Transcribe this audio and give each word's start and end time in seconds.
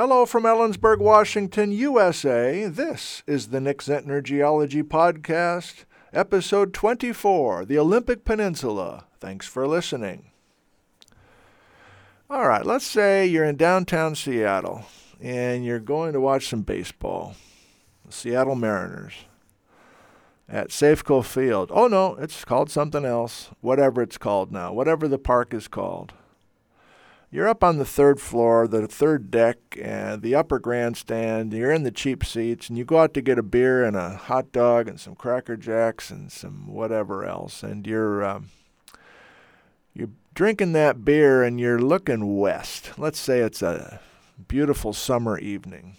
Hello 0.00 0.24
from 0.24 0.44
Ellensburg, 0.44 0.98
Washington, 0.98 1.72
USA. 1.72 2.64
This 2.68 3.22
is 3.26 3.48
the 3.48 3.60
Nick 3.60 3.80
Zentner 3.82 4.22
Geology 4.22 4.82
Podcast, 4.82 5.84
episode 6.10 6.72
24 6.72 7.66
The 7.66 7.78
Olympic 7.78 8.24
Peninsula. 8.24 9.04
Thanks 9.18 9.46
for 9.46 9.68
listening. 9.68 10.30
All 12.30 12.48
right, 12.48 12.64
let's 12.64 12.86
say 12.86 13.26
you're 13.26 13.44
in 13.44 13.56
downtown 13.56 14.14
Seattle 14.14 14.86
and 15.20 15.66
you're 15.66 15.78
going 15.78 16.14
to 16.14 16.20
watch 16.20 16.48
some 16.48 16.62
baseball. 16.62 17.34
The 18.06 18.12
Seattle 18.12 18.54
Mariners 18.54 19.12
at 20.48 20.70
Safeco 20.70 21.22
Field. 21.22 21.70
Oh 21.74 21.88
no, 21.88 22.14
it's 22.14 22.46
called 22.46 22.70
something 22.70 23.04
else. 23.04 23.50
Whatever 23.60 24.00
it's 24.00 24.16
called 24.16 24.50
now, 24.50 24.72
whatever 24.72 25.06
the 25.06 25.18
park 25.18 25.52
is 25.52 25.68
called. 25.68 26.14
You're 27.32 27.48
up 27.48 27.62
on 27.62 27.78
the 27.78 27.84
third 27.84 28.20
floor, 28.20 28.66
the 28.66 28.88
third 28.88 29.30
deck, 29.30 29.58
and 29.80 30.20
the 30.20 30.34
upper 30.34 30.58
grandstand. 30.58 31.52
You're 31.52 31.70
in 31.70 31.84
the 31.84 31.92
cheap 31.92 32.24
seats, 32.24 32.68
and 32.68 32.76
you 32.76 32.84
go 32.84 32.98
out 32.98 33.14
to 33.14 33.20
get 33.20 33.38
a 33.38 33.42
beer 33.42 33.84
and 33.84 33.96
a 33.96 34.16
hot 34.16 34.50
dog 34.50 34.88
and 34.88 34.98
some 34.98 35.14
Cracker 35.14 35.56
Jacks 35.56 36.10
and 36.10 36.32
some 36.32 36.66
whatever 36.66 37.24
else. 37.24 37.62
And 37.62 37.86
you're 37.86 38.24
um, 38.24 38.48
you're 39.94 40.10
drinking 40.34 40.72
that 40.72 41.04
beer, 41.04 41.44
and 41.44 41.60
you're 41.60 41.78
looking 41.78 42.36
west. 42.36 42.98
Let's 42.98 43.20
say 43.20 43.38
it's 43.38 43.62
a 43.62 44.00
beautiful 44.48 44.92
summer 44.92 45.38
evening. 45.38 45.94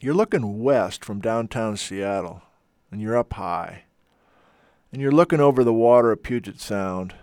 You're 0.00 0.14
looking 0.14 0.62
west 0.62 1.04
from 1.04 1.20
downtown 1.20 1.76
Seattle, 1.76 2.40
and 2.90 3.02
you're 3.02 3.16
up 3.16 3.34
high. 3.34 3.84
And 4.90 5.02
you're 5.02 5.12
looking 5.12 5.40
over 5.40 5.62
the 5.62 5.74
water 5.74 6.12
of 6.12 6.22
Puget 6.22 6.62
Sound 6.62 7.14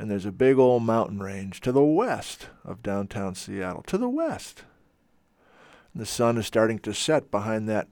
and 0.00 0.10
there's 0.10 0.24
a 0.24 0.32
big 0.32 0.58
old 0.58 0.82
mountain 0.82 1.18
range 1.18 1.60
to 1.60 1.72
the 1.72 1.82
west 1.82 2.48
of 2.64 2.82
downtown 2.82 3.34
Seattle, 3.34 3.82
to 3.82 3.98
the 3.98 4.08
west. 4.08 4.64
And 5.92 6.00
the 6.00 6.06
sun 6.06 6.38
is 6.38 6.46
starting 6.46 6.78
to 6.78 6.94
set 6.94 7.30
behind 7.30 7.68
that 7.68 7.86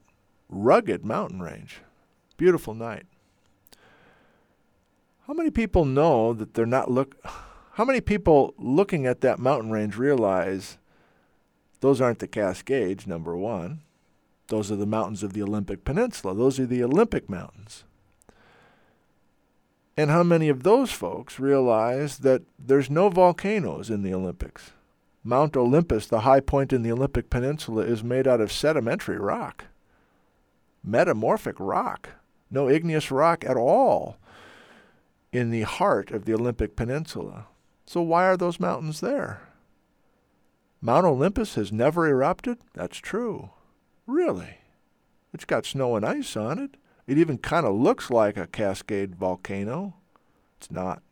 rugged 0.48 1.04
mountain 1.04 1.42
range. 1.42 1.82
Beautiful 2.38 2.72
night. 2.72 3.04
How 5.26 5.34
many 5.34 5.50
people 5.50 5.84
know 5.84 6.32
that 6.32 6.54
they're 6.54 6.64
not 6.64 6.90
look 6.90 7.14
how 7.72 7.84
many 7.84 8.00
people 8.00 8.54
looking 8.56 9.04
at 9.04 9.20
that 9.20 9.38
mountain 9.38 9.70
range 9.70 9.98
realize 9.98 10.78
those 11.80 12.00
aren't 12.00 12.20
the 12.20 12.26
Cascades, 12.26 13.06
number 13.06 13.36
1. 13.36 13.82
Those 14.46 14.72
are 14.72 14.76
the 14.76 14.86
mountains 14.86 15.22
of 15.22 15.34
the 15.34 15.42
Olympic 15.42 15.84
Peninsula. 15.84 16.34
Those 16.34 16.58
are 16.58 16.66
the 16.66 16.82
Olympic 16.82 17.28
Mountains. 17.28 17.84
And 19.98 20.12
how 20.12 20.22
many 20.22 20.48
of 20.48 20.62
those 20.62 20.92
folks 20.92 21.40
realize 21.40 22.18
that 22.18 22.42
there's 22.56 22.88
no 22.88 23.08
volcanoes 23.08 23.90
in 23.90 24.02
the 24.02 24.14
Olympics? 24.14 24.70
Mount 25.24 25.56
Olympus, 25.56 26.06
the 26.06 26.20
high 26.20 26.38
point 26.38 26.72
in 26.72 26.84
the 26.84 26.92
Olympic 26.92 27.30
Peninsula, 27.30 27.82
is 27.82 28.04
made 28.04 28.28
out 28.28 28.40
of 28.40 28.52
sedimentary 28.52 29.18
rock, 29.18 29.64
metamorphic 30.84 31.56
rock, 31.58 32.10
no 32.48 32.68
igneous 32.68 33.10
rock 33.10 33.44
at 33.44 33.56
all 33.56 34.18
in 35.32 35.50
the 35.50 35.62
heart 35.62 36.12
of 36.12 36.26
the 36.26 36.32
Olympic 36.32 36.76
Peninsula. 36.76 37.46
So 37.84 38.00
why 38.00 38.26
are 38.26 38.36
those 38.36 38.60
mountains 38.60 39.00
there? 39.00 39.40
Mount 40.80 41.06
Olympus 41.06 41.56
has 41.56 41.72
never 41.72 42.06
erupted? 42.06 42.58
That's 42.72 42.98
true. 42.98 43.50
Really? 44.06 44.58
It's 45.34 45.44
got 45.44 45.66
snow 45.66 45.96
and 45.96 46.06
ice 46.06 46.36
on 46.36 46.60
it. 46.60 46.76
It 47.08 47.16
even 47.16 47.38
kind 47.38 47.64
of 47.64 47.74
looks 47.74 48.10
like 48.10 48.36
a 48.36 48.46
Cascade 48.46 49.16
volcano. 49.16 49.94
It's 50.58 50.70
not. 50.70 51.02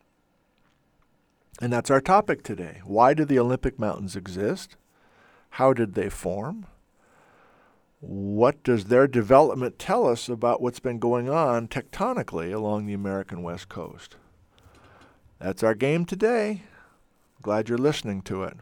And 1.58 1.72
that's 1.72 1.90
our 1.90 2.02
topic 2.02 2.42
today. 2.42 2.82
Why 2.84 3.14
do 3.14 3.24
the 3.24 3.38
Olympic 3.38 3.78
Mountains 3.78 4.14
exist? 4.14 4.76
How 5.50 5.72
did 5.72 5.94
they 5.94 6.10
form? 6.10 6.66
What 8.00 8.62
does 8.62 8.84
their 8.84 9.06
development 9.06 9.78
tell 9.78 10.06
us 10.06 10.28
about 10.28 10.60
what's 10.60 10.80
been 10.80 10.98
going 10.98 11.30
on 11.30 11.66
tectonically 11.66 12.52
along 12.52 12.84
the 12.84 12.92
American 12.92 13.42
West 13.42 13.70
Coast? 13.70 14.16
That's 15.38 15.62
our 15.62 15.74
game 15.74 16.04
today. 16.04 16.64
Glad 17.40 17.70
you're 17.70 17.78
listening 17.78 18.20
to 18.22 18.42
it. 18.42 18.58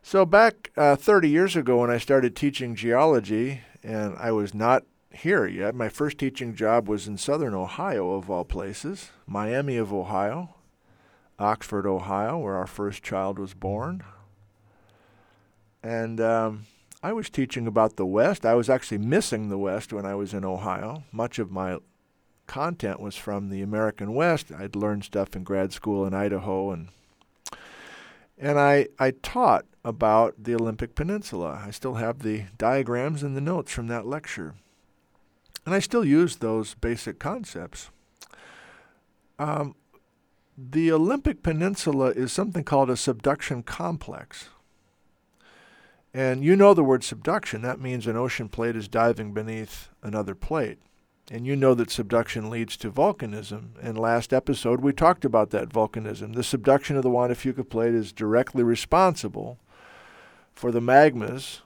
So, 0.00 0.24
back 0.24 0.70
uh, 0.76 0.94
30 0.94 1.28
years 1.28 1.56
ago, 1.56 1.78
when 1.78 1.90
I 1.90 1.98
started 1.98 2.36
teaching 2.36 2.76
geology, 2.76 3.62
and 3.82 4.14
I 4.16 4.30
was 4.30 4.54
not 4.54 4.84
here 5.12 5.46
yet. 5.46 5.74
My 5.74 5.88
first 5.88 6.18
teaching 6.18 6.54
job 6.54 6.88
was 6.88 7.06
in 7.06 7.16
southern 7.16 7.54
Ohio, 7.54 8.12
of 8.12 8.30
all 8.30 8.44
places, 8.44 9.10
Miami 9.26 9.76
of 9.76 9.92
Ohio, 9.92 10.56
Oxford, 11.38 11.86
Ohio, 11.86 12.38
where 12.38 12.56
our 12.56 12.66
first 12.66 13.02
child 13.02 13.38
was 13.38 13.54
born. 13.54 14.02
And 15.82 16.20
um, 16.20 16.66
I 17.02 17.12
was 17.12 17.30
teaching 17.30 17.66
about 17.66 17.96
the 17.96 18.06
West. 18.06 18.44
I 18.44 18.54
was 18.54 18.68
actually 18.68 18.98
missing 18.98 19.48
the 19.48 19.58
West 19.58 19.92
when 19.92 20.04
I 20.04 20.14
was 20.14 20.34
in 20.34 20.44
Ohio. 20.44 21.04
Much 21.12 21.38
of 21.38 21.50
my 21.50 21.78
content 22.46 23.00
was 23.00 23.16
from 23.16 23.48
the 23.48 23.62
American 23.62 24.14
West. 24.14 24.52
I'd 24.52 24.76
learned 24.76 25.04
stuff 25.04 25.34
in 25.34 25.44
grad 25.44 25.72
school 25.72 26.04
in 26.04 26.14
Idaho 26.14 26.70
and 26.70 26.88
and 28.40 28.58
I, 28.58 28.86
I 28.98 29.10
taught 29.10 29.66
about 29.84 30.42
the 30.42 30.54
Olympic 30.54 30.94
Peninsula. 30.94 31.62
I 31.66 31.70
still 31.70 31.94
have 31.94 32.20
the 32.20 32.44
diagrams 32.56 33.22
and 33.22 33.36
the 33.36 33.40
notes 33.40 33.70
from 33.70 33.88
that 33.88 34.06
lecture. 34.06 34.54
And 35.66 35.74
I 35.74 35.78
still 35.78 36.04
use 36.04 36.36
those 36.36 36.74
basic 36.74 37.18
concepts. 37.18 37.90
Um, 39.38 39.74
the 40.56 40.92
Olympic 40.92 41.42
Peninsula 41.42 42.10
is 42.10 42.32
something 42.32 42.64
called 42.64 42.90
a 42.90 42.96
subduction 42.96 43.62
complex. 43.62 44.50
And 46.12 46.42
you 46.44 46.56
know 46.56 46.74
the 46.74 46.84
word 46.84 47.04
subduction. 47.04 47.62
That 47.62 47.80
means 47.80 48.06
an 48.06 48.16
ocean 48.16 48.48
plate 48.48 48.76
is 48.76 48.88
diving 48.88 49.32
beneath 49.32 49.88
another 50.02 50.34
plate. 50.34 50.78
And 51.30 51.46
you 51.46 51.54
know 51.54 51.74
that 51.74 51.92
subduction 51.92 52.50
leads 52.50 52.76
to 52.78 52.90
volcanism. 52.90 53.70
And 53.80 53.96
last 53.96 54.32
episode, 54.32 54.80
we 54.80 54.92
talked 54.92 55.24
about 55.24 55.50
that 55.50 55.68
volcanism. 55.68 56.34
The 56.34 56.42
subduction 56.42 56.96
of 56.96 57.04
the 57.04 57.10
Juan 57.10 57.28
de 57.28 57.36
Fuca 57.36 57.68
plate 57.68 57.94
is 57.94 58.12
directly 58.12 58.64
responsible 58.64 59.58
for 60.52 60.72
the 60.72 60.80
magmas 60.80 61.60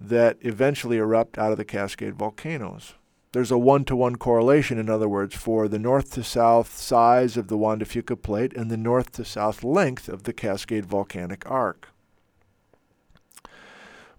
that 0.00 0.38
eventually 0.40 0.98
erupt 0.98 1.38
out 1.38 1.52
of 1.52 1.58
the 1.58 1.64
Cascade 1.64 2.14
volcanoes. 2.14 2.94
There's 3.32 3.50
a 3.50 3.58
one 3.58 3.84
to 3.84 3.96
one 3.96 4.16
correlation, 4.16 4.78
in 4.78 4.88
other 4.88 5.08
words, 5.08 5.34
for 5.34 5.68
the 5.68 5.78
north 5.78 6.12
to 6.12 6.24
south 6.24 6.78
size 6.78 7.36
of 7.36 7.48
the 7.48 7.58
Juan 7.58 7.78
de 7.78 7.84
Fuca 7.84 8.16
plate 8.20 8.54
and 8.54 8.70
the 8.70 8.76
north 8.76 9.12
to 9.12 9.24
south 9.24 9.62
length 9.62 10.08
of 10.08 10.22
the 10.22 10.32
Cascade 10.32 10.86
volcanic 10.86 11.48
arc. 11.50 11.88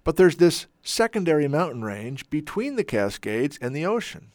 But 0.03 0.15
there's 0.17 0.37
this 0.37 0.67
secondary 0.83 1.47
mountain 1.47 1.83
range 1.83 2.29
between 2.29 2.75
the 2.75 2.83
Cascades 2.83 3.57
and 3.61 3.75
the 3.75 3.85
ocean, 3.85 4.31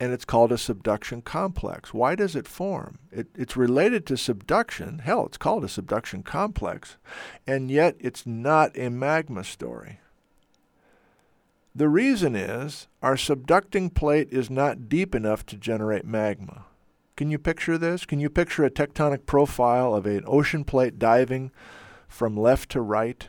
and 0.00 0.12
it's 0.12 0.24
called 0.24 0.50
a 0.50 0.58
subduction 0.58 1.20
complex. 1.20 1.92
Why 1.92 2.14
does 2.14 2.34
it 2.34 2.48
form? 2.48 2.98
It, 3.12 3.28
it's 3.34 3.56
related 3.56 4.06
to 4.06 4.16
subduction. 4.16 5.00
Hell, 5.00 5.26
it's 5.26 5.38
called 5.38 5.64
a 5.64 5.68
subduction 5.68 6.22
complex, 6.22 6.96
and 7.46 7.70
yet 7.70 7.96
it's 7.98 8.26
not 8.26 8.76
a 8.78 8.88
magma 8.88 9.44
story. 9.44 10.00
The 11.76 11.90
reason 11.90 12.34
is 12.34 12.88
our 13.02 13.16
subducting 13.16 13.92
plate 13.92 14.28
is 14.30 14.48
not 14.48 14.88
deep 14.88 15.14
enough 15.14 15.44
to 15.44 15.58
generate 15.58 16.06
magma. 16.06 16.64
Can 17.18 17.30
you 17.30 17.38
picture 17.38 17.76
this? 17.76 18.06
Can 18.06 18.18
you 18.18 18.30
picture 18.30 18.64
a 18.64 18.70
tectonic 18.70 19.26
profile 19.26 19.94
of 19.94 20.06
an 20.06 20.24
ocean 20.26 20.64
plate 20.64 20.98
diving 20.98 21.50
from 22.08 22.34
left 22.34 22.70
to 22.70 22.80
right? 22.80 23.28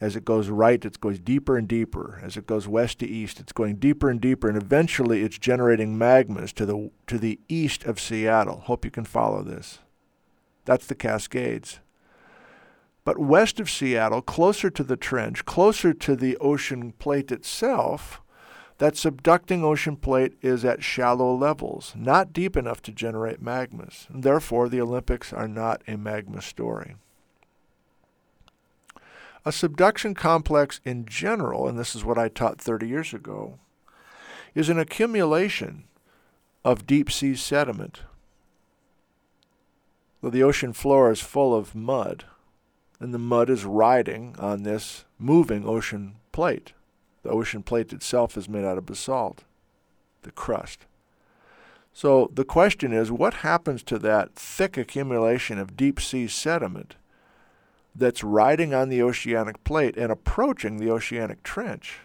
As 0.00 0.14
it 0.14 0.24
goes 0.24 0.48
right, 0.50 0.84
it 0.84 1.00
goes 1.00 1.18
deeper 1.18 1.56
and 1.56 1.66
deeper. 1.66 2.20
As 2.22 2.36
it 2.36 2.46
goes 2.46 2.68
west 2.68 3.00
to 3.00 3.08
east, 3.08 3.40
it's 3.40 3.50
going 3.50 3.74
deeper 3.74 4.08
and 4.08 4.20
deeper, 4.20 4.48
and 4.48 4.56
eventually 4.56 5.24
it's 5.24 5.36
generating 5.36 5.98
magmas 5.98 6.52
to 6.52 6.64
the, 6.64 6.92
to 7.08 7.18
the 7.18 7.40
east 7.48 7.82
of 7.82 7.98
Seattle. 7.98 8.60
Hope 8.66 8.84
you 8.84 8.92
can 8.92 9.04
follow 9.04 9.42
this. 9.42 9.80
That's 10.64 10.86
the 10.86 10.94
Cascades. 10.94 11.80
But 13.08 13.18
west 13.18 13.58
of 13.58 13.70
Seattle, 13.70 14.20
closer 14.20 14.68
to 14.68 14.84
the 14.84 14.94
trench, 14.94 15.46
closer 15.46 15.94
to 15.94 16.14
the 16.14 16.36
ocean 16.42 16.92
plate 16.92 17.32
itself, 17.32 18.20
that 18.76 18.96
subducting 18.96 19.62
ocean 19.62 19.96
plate 19.96 20.34
is 20.42 20.62
at 20.62 20.84
shallow 20.84 21.34
levels, 21.34 21.94
not 21.96 22.34
deep 22.34 22.54
enough 22.54 22.82
to 22.82 22.92
generate 22.92 23.42
magmas. 23.42 24.06
Therefore, 24.10 24.68
the 24.68 24.82
Olympics 24.82 25.32
are 25.32 25.48
not 25.48 25.80
a 25.88 25.96
magma 25.96 26.42
story. 26.42 26.96
A 29.42 29.52
subduction 29.52 30.12
complex 30.12 30.82
in 30.84 31.06
general, 31.06 31.66
and 31.66 31.78
this 31.78 31.96
is 31.96 32.04
what 32.04 32.18
I 32.18 32.28
taught 32.28 32.60
30 32.60 32.86
years 32.86 33.14
ago, 33.14 33.58
is 34.54 34.68
an 34.68 34.78
accumulation 34.78 35.84
of 36.62 36.86
deep 36.86 37.10
sea 37.10 37.36
sediment. 37.36 38.02
the 40.22 40.42
ocean 40.42 40.74
floor 40.74 41.10
is 41.10 41.20
full 41.20 41.54
of 41.54 41.74
mud, 41.74 42.26
and 43.00 43.14
the 43.14 43.18
mud 43.18 43.50
is 43.50 43.64
riding 43.64 44.34
on 44.38 44.62
this 44.62 45.04
moving 45.18 45.66
ocean 45.66 46.16
plate. 46.32 46.72
The 47.22 47.30
ocean 47.30 47.62
plate 47.62 47.92
itself 47.92 48.36
is 48.36 48.48
made 48.48 48.64
out 48.64 48.78
of 48.78 48.86
basalt, 48.86 49.44
the 50.22 50.30
crust. 50.30 50.86
So 51.92 52.30
the 52.32 52.44
question 52.44 52.92
is 52.92 53.10
what 53.10 53.34
happens 53.34 53.82
to 53.84 53.98
that 53.98 54.34
thick 54.34 54.76
accumulation 54.76 55.58
of 55.58 55.76
deep 55.76 56.00
sea 56.00 56.28
sediment 56.28 56.96
that's 57.94 58.22
riding 58.22 58.72
on 58.72 58.88
the 58.88 59.02
oceanic 59.02 59.64
plate 59.64 59.96
and 59.96 60.12
approaching 60.12 60.76
the 60.76 60.90
oceanic 60.90 61.42
trench, 61.42 61.98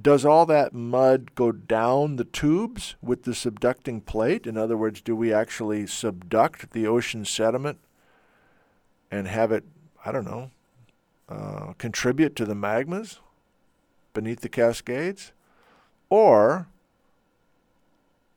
does 0.00 0.24
all 0.24 0.46
that 0.46 0.72
mud 0.72 1.34
go 1.34 1.52
down 1.52 2.16
the 2.16 2.24
tubes 2.24 2.96
with 3.02 3.24
the 3.24 3.32
subducting 3.32 4.04
plate? 4.04 4.46
In 4.46 4.56
other 4.56 4.76
words, 4.76 5.00
do 5.00 5.14
we 5.14 5.32
actually 5.32 5.84
subduct 5.84 6.70
the 6.70 6.86
ocean 6.86 7.24
sediment 7.24 7.78
and 9.10 9.26
have 9.26 9.52
it, 9.52 9.64
I 10.04 10.12
don't 10.12 10.24
know, 10.24 10.50
uh, 11.28 11.72
contribute 11.78 12.36
to 12.36 12.44
the 12.44 12.54
magmas 12.54 13.18
beneath 14.12 14.40
the 14.40 14.48
Cascades? 14.48 15.32
Or 16.08 16.66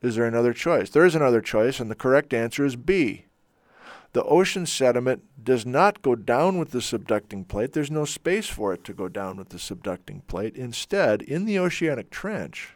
is 0.02 0.16
there 0.16 0.25
another 0.25 0.54
choice? 0.54 0.90
There 0.90 1.06
is 1.06 1.16
another 1.16 1.42
choice, 1.42 1.80
and 1.80 1.90
the 1.90 1.96
correct 1.96 2.34
answer 2.34 2.66
is 2.66 2.75
B. 2.75 3.25
The 4.14 4.24
ocean 4.25 4.68
sediment 4.68 5.24
does 5.44 5.66
not 5.66 6.04
go 6.04 6.16
down 6.16 6.60
with 6.60 6.70
the 6.70 6.80
subducting 6.80 7.48
plate. 7.48 7.74
There's 7.74 7.90
no 7.90 8.06
space 8.06 8.48
for 8.48 8.72
it 8.72 8.84
to 8.84 8.94
go 8.94 9.08
down 9.08 9.38
with 9.38 9.50
the 9.50 9.58
subducting 9.58 10.28
plate. 10.28 10.56
Instead, 10.56 11.24
in 11.24 11.46
the 11.46 11.58
oceanic 11.58 12.12
trench, 12.12 12.75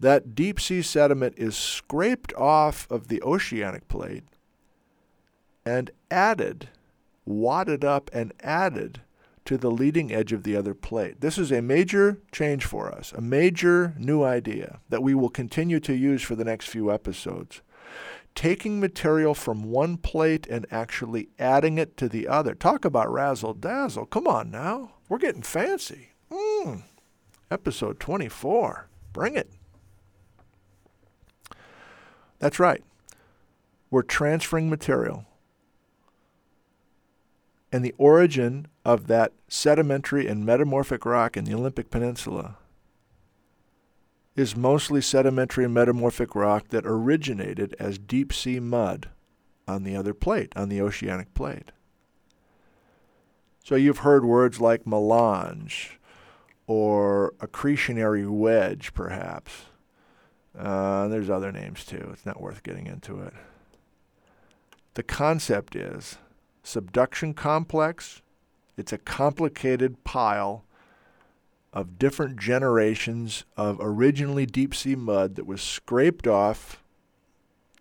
that 0.00 0.34
deep 0.34 0.58
sea 0.58 0.82
sediment 0.82 1.34
is 1.36 1.56
scraped 1.56 2.32
off 2.34 2.90
of 2.90 3.06
the 3.06 3.22
oceanic 3.22 3.86
plate 3.86 4.24
and 5.70 5.92
added, 6.10 6.68
wadded 7.24 7.84
up 7.84 8.10
and 8.12 8.32
added 8.40 9.02
to 9.44 9.56
the 9.56 9.70
leading 9.70 10.12
edge 10.12 10.32
of 10.32 10.42
the 10.42 10.56
other 10.56 10.74
plate. 10.74 11.20
This 11.20 11.38
is 11.38 11.52
a 11.52 11.62
major 11.62 12.18
change 12.32 12.64
for 12.64 12.92
us, 12.92 13.12
a 13.12 13.20
major 13.20 13.94
new 13.96 14.24
idea 14.24 14.80
that 14.88 15.02
we 15.02 15.14
will 15.14 15.28
continue 15.28 15.78
to 15.80 15.94
use 15.94 16.22
for 16.22 16.34
the 16.34 16.44
next 16.44 16.66
few 16.66 16.90
episodes 16.90 17.62
taking 18.34 18.78
material 18.78 19.34
from 19.34 19.64
one 19.64 19.96
plate 19.96 20.46
and 20.46 20.64
actually 20.70 21.28
adding 21.38 21.78
it 21.78 21.96
to 21.96 22.08
the 22.08 22.28
other. 22.28 22.54
Talk 22.54 22.84
about 22.84 23.12
razzle 23.12 23.54
dazzle. 23.54 24.06
Come 24.06 24.26
on 24.26 24.50
now. 24.50 24.92
We're 25.08 25.18
getting 25.18 25.42
fancy. 25.42 26.10
Mm. 26.30 26.82
Episode 27.50 27.98
24. 27.98 28.88
Bring 29.12 29.34
it. 29.34 29.50
That's 32.38 32.60
right. 32.60 32.82
We're 33.90 34.02
transferring 34.02 34.70
material. 34.70 35.26
And 37.72 37.84
the 37.84 37.94
origin 37.98 38.66
of 38.84 39.06
that 39.06 39.32
sedimentary 39.48 40.26
and 40.26 40.44
metamorphic 40.44 41.04
rock 41.04 41.36
in 41.36 41.44
the 41.44 41.54
Olympic 41.54 41.90
Peninsula 41.90 42.56
is 44.34 44.56
mostly 44.56 45.00
sedimentary 45.00 45.64
and 45.64 45.74
metamorphic 45.74 46.34
rock 46.34 46.68
that 46.68 46.86
originated 46.86 47.76
as 47.78 47.98
deep 47.98 48.32
sea 48.32 48.58
mud 48.58 49.10
on 49.68 49.84
the 49.84 49.94
other 49.94 50.14
plate, 50.14 50.52
on 50.56 50.68
the 50.68 50.80
oceanic 50.80 51.32
plate. 51.34 51.72
So 53.64 53.74
you've 53.76 53.98
heard 53.98 54.24
words 54.24 54.60
like 54.60 54.86
melange 54.86 56.00
or 56.66 57.34
accretionary 57.38 58.28
wedge, 58.28 58.94
perhaps. 58.94 59.52
Uh, 60.58 61.08
there's 61.08 61.30
other 61.30 61.52
names 61.52 61.84
too. 61.84 62.10
It's 62.12 62.26
not 62.26 62.40
worth 62.40 62.62
getting 62.62 62.86
into 62.86 63.20
it. 63.20 63.34
The 64.94 65.02
concept 65.02 65.76
is 65.76 66.18
subduction 66.62 67.34
complex. 67.34 68.22
It's 68.76 68.92
a 68.92 68.98
complicated 68.98 70.04
pile 70.04 70.64
of 71.72 71.98
different 71.98 72.38
generations 72.38 73.44
of 73.56 73.78
originally 73.80 74.46
deep 74.46 74.74
sea 74.74 74.96
mud 74.96 75.36
that 75.36 75.46
was 75.46 75.62
scraped 75.62 76.26
off 76.26 76.82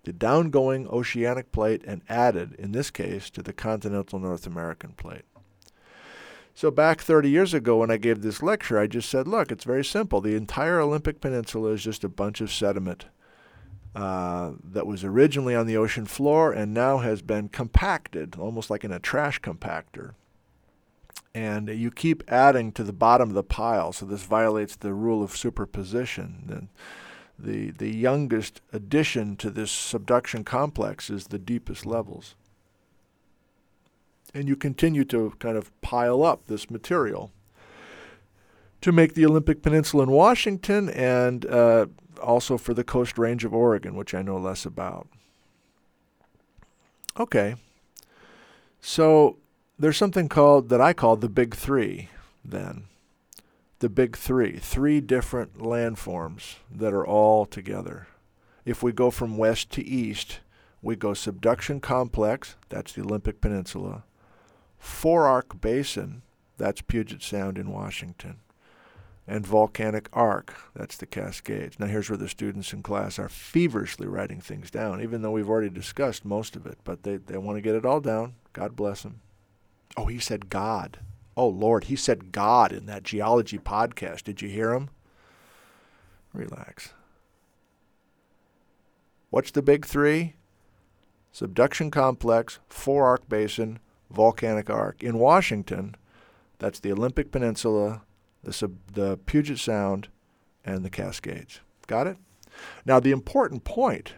the 0.03 0.13
downgoing 0.13 0.87
oceanic 0.91 1.51
plate 1.51 1.83
and 1.85 2.01
added, 2.07 2.53
in 2.55 2.71
this 2.71 2.89
case, 2.89 3.29
to 3.31 3.41
the 3.41 3.53
continental 3.53 4.19
North 4.19 4.45
American 4.45 4.91
plate. 4.91 5.25
So, 6.53 6.71
back 6.71 7.01
30 7.01 7.29
years 7.29 7.53
ago 7.53 7.77
when 7.77 7.91
I 7.91 7.97
gave 7.97 8.21
this 8.21 8.43
lecture, 8.43 8.77
I 8.77 8.87
just 8.87 9.09
said, 9.09 9.27
look, 9.27 9.51
it's 9.51 9.63
very 9.63 9.85
simple. 9.85 10.19
The 10.19 10.35
entire 10.35 10.79
Olympic 10.79 11.21
Peninsula 11.21 11.71
is 11.71 11.83
just 11.83 12.03
a 12.03 12.09
bunch 12.09 12.41
of 12.41 12.51
sediment 12.51 13.05
uh, 13.95 14.51
that 14.63 14.85
was 14.85 15.03
originally 15.03 15.55
on 15.55 15.67
the 15.67 15.77
ocean 15.77 16.05
floor 16.05 16.51
and 16.51 16.73
now 16.73 16.99
has 16.99 17.21
been 17.21 17.49
compacted, 17.49 18.35
almost 18.37 18.69
like 18.69 18.83
in 18.83 18.91
a 18.91 18.99
trash 18.99 19.41
compactor 19.41 20.13
and 21.33 21.69
you 21.69 21.91
keep 21.91 22.23
adding 22.27 22.71
to 22.71 22.83
the 22.83 22.93
bottom 22.93 23.29
of 23.29 23.35
the 23.35 23.43
pile. 23.43 23.93
So 23.93 24.05
this 24.05 24.23
violates 24.23 24.75
the 24.75 24.93
rule 24.93 25.23
of 25.23 25.35
superposition. 25.35 26.69
The, 27.37 27.51
the, 27.51 27.71
the 27.71 27.89
youngest 27.89 28.61
addition 28.73 29.35
to 29.37 29.49
this 29.49 29.71
subduction 29.71 30.43
complex 30.43 31.09
is 31.09 31.27
the 31.27 31.39
deepest 31.39 31.85
levels. 31.85 32.35
And 34.33 34.47
you 34.47 34.55
continue 34.55 35.05
to 35.05 35.33
kind 35.39 35.57
of 35.57 35.79
pile 35.81 36.23
up 36.23 36.47
this 36.47 36.69
material 36.69 37.31
to 38.81 38.91
make 38.91 39.13
the 39.13 39.25
Olympic 39.25 39.61
Peninsula 39.61 40.03
in 40.03 40.11
Washington 40.11 40.89
and 40.89 41.45
uh, 41.45 41.87
also 42.21 42.57
for 42.57 42.73
the 42.73 42.83
Coast 42.83 43.17
Range 43.17 43.43
of 43.45 43.53
Oregon, 43.53 43.95
which 43.95 44.13
I 44.13 44.21
know 44.21 44.37
less 44.37 44.65
about. 44.65 45.07
Okay. 47.19 47.55
So 48.79 49.37
there's 49.77 49.97
something 49.97 50.29
called 50.29 50.69
that 50.69 50.81
I 50.81 50.93
call 50.93 51.15
the 51.15 51.29
big 51.29 51.55
three 51.55 52.09
then. 52.43 52.83
The 53.79 53.89
big 53.89 54.17
three, 54.17 54.57
three 54.57 54.99
different 54.99 55.57
landforms 55.57 56.55
that 56.69 56.93
are 56.93 57.07
all 57.07 57.45
together. 57.45 58.07
If 58.65 58.83
we 58.83 58.91
go 58.91 59.09
from 59.09 59.37
west 59.37 59.71
to 59.71 59.85
east, 59.85 60.39
we 60.81 60.95
go 60.95 61.13
subduction 61.13 61.79
complex, 61.79 62.55
that's 62.67 62.91
the 62.93 63.01
Olympic 63.01 63.39
Peninsula, 63.39 64.03
Forearc 64.81 65.59
Basin, 65.61 66.23
that's 66.57 66.81
Puget 66.81 67.21
Sound 67.21 67.57
in 67.57 67.71
Washington, 67.71 68.39
and 69.29 69.45
volcanic 69.45 70.09
arc, 70.11 70.55
that's 70.75 70.97
the 70.97 71.05
Cascades. 71.05 71.79
Now 71.79 71.85
here's 71.85 72.09
where 72.09 72.17
the 72.17 72.27
students 72.27 72.73
in 72.73 72.81
class 72.81 73.19
are 73.19 73.29
feverishly 73.29 74.07
writing 74.07 74.41
things 74.41 74.71
down, 74.71 75.01
even 75.01 75.21
though 75.21 75.29
we've 75.31 75.47
already 75.47 75.69
discussed 75.69 76.25
most 76.25 76.55
of 76.55 76.65
it, 76.65 76.79
but 76.83 77.03
they, 77.03 77.17
they 77.17 77.37
want 77.37 77.55
to 77.57 77.61
get 77.61 77.75
it 77.75 77.85
all 77.85 78.01
down. 78.01 78.33
God 78.53 78.75
bless 78.75 79.03
them. 79.03 79.21
Oh, 79.95 80.07
he 80.07 80.17
said 80.17 80.49
God. 80.49 80.97
Oh, 81.37 81.47
Lord, 81.47 81.85
he 81.85 81.95
said 81.95 82.31
God 82.31 82.71
in 82.73 82.87
that 82.87 83.03
geology 83.03 83.59
podcast. 83.59 84.23
Did 84.23 84.41
you 84.41 84.49
hear 84.49 84.73
him? 84.73 84.89
Relax. 86.33 86.93
What's 89.29 89.51
the 89.51 89.61
big 89.61 89.85
three? 89.85 90.33
Subduction 91.31 91.91
complex, 91.91 92.57
Forearc 92.67 93.29
Basin, 93.29 93.77
volcanic 94.09 94.71
arc. 94.71 95.03
In 95.03 95.19
Washington, 95.19 95.95
that's 96.57 96.79
the 96.79 96.91
Olympic 96.91 97.31
Peninsula, 97.31 98.01
the, 98.43 98.53
sub, 98.53 98.75
the 98.93 99.17
Puget 99.17 99.59
Sound, 99.59 100.09
and 100.65 100.83
the 100.83 100.89
Cascades. 100.89 101.61
Got 101.87 102.07
it? 102.07 102.17
Now, 102.85 102.99
the 102.99 103.11
important 103.11 103.63
point 103.63 104.13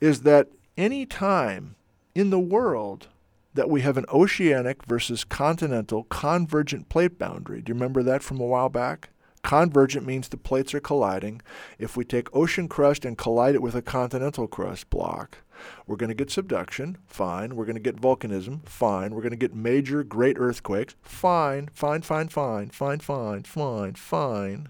is 0.00 0.22
that 0.22 0.48
any 0.76 1.06
time 1.06 1.74
in 2.14 2.30
the 2.30 2.38
world 2.38 3.08
that 3.54 3.70
we 3.70 3.80
have 3.80 3.96
an 3.96 4.04
oceanic 4.12 4.84
versus 4.84 5.24
continental 5.24 6.04
convergent 6.04 6.88
plate 6.88 7.18
boundary. 7.18 7.60
Do 7.60 7.70
you 7.70 7.74
remember 7.74 8.02
that 8.04 8.22
from 8.22 8.40
a 8.40 8.46
while 8.46 8.68
back? 8.68 9.10
Convergent 9.42 10.06
means 10.06 10.28
the 10.28 10.36
plates 10.36 10.74
are 10.74 10.80
colliding. 10.80 11.40
If 11.78 11.96
we 11.96 12.04
take 12.04 12.34
ocean 12.34 12.68
crust 12.68 13.04
and 13.04 13.16
collide 13.16 13.54
it 13.54 13.62
with 13.62 13.74
a 13.74 13.82
continental 13.82 14.46
crust 14.46 14.90
block, 14.90 15.38
we're 15.86 15.96
going 15.96 16.08
to 16.08 16.14
get 16.14 16.30
subduction, 16.30 16.98
fine. 17.06 17.56
We're 17.56 17.64
going 17.64 17.76
to 17.76 17.80
get 17.80 18.00
volcanism, 18.00 18.66
fine. 18.68 19.14
We're 19.14 19.22
going 19.22 19.30
to 19.30 19.36
get 19.36 19.54
major 19.54 20.02
great 20.02 20.36
earthquakes, 20.38 20.94
fine, 21.02 21.68
fine, 21.72 22.02
fine, 22.02 22.28
fine, 22.28 22.70
fine, 22.70 22.98
fine, 22.98 23.42
fine, 23.42 23.94
fine. 23.94 24.68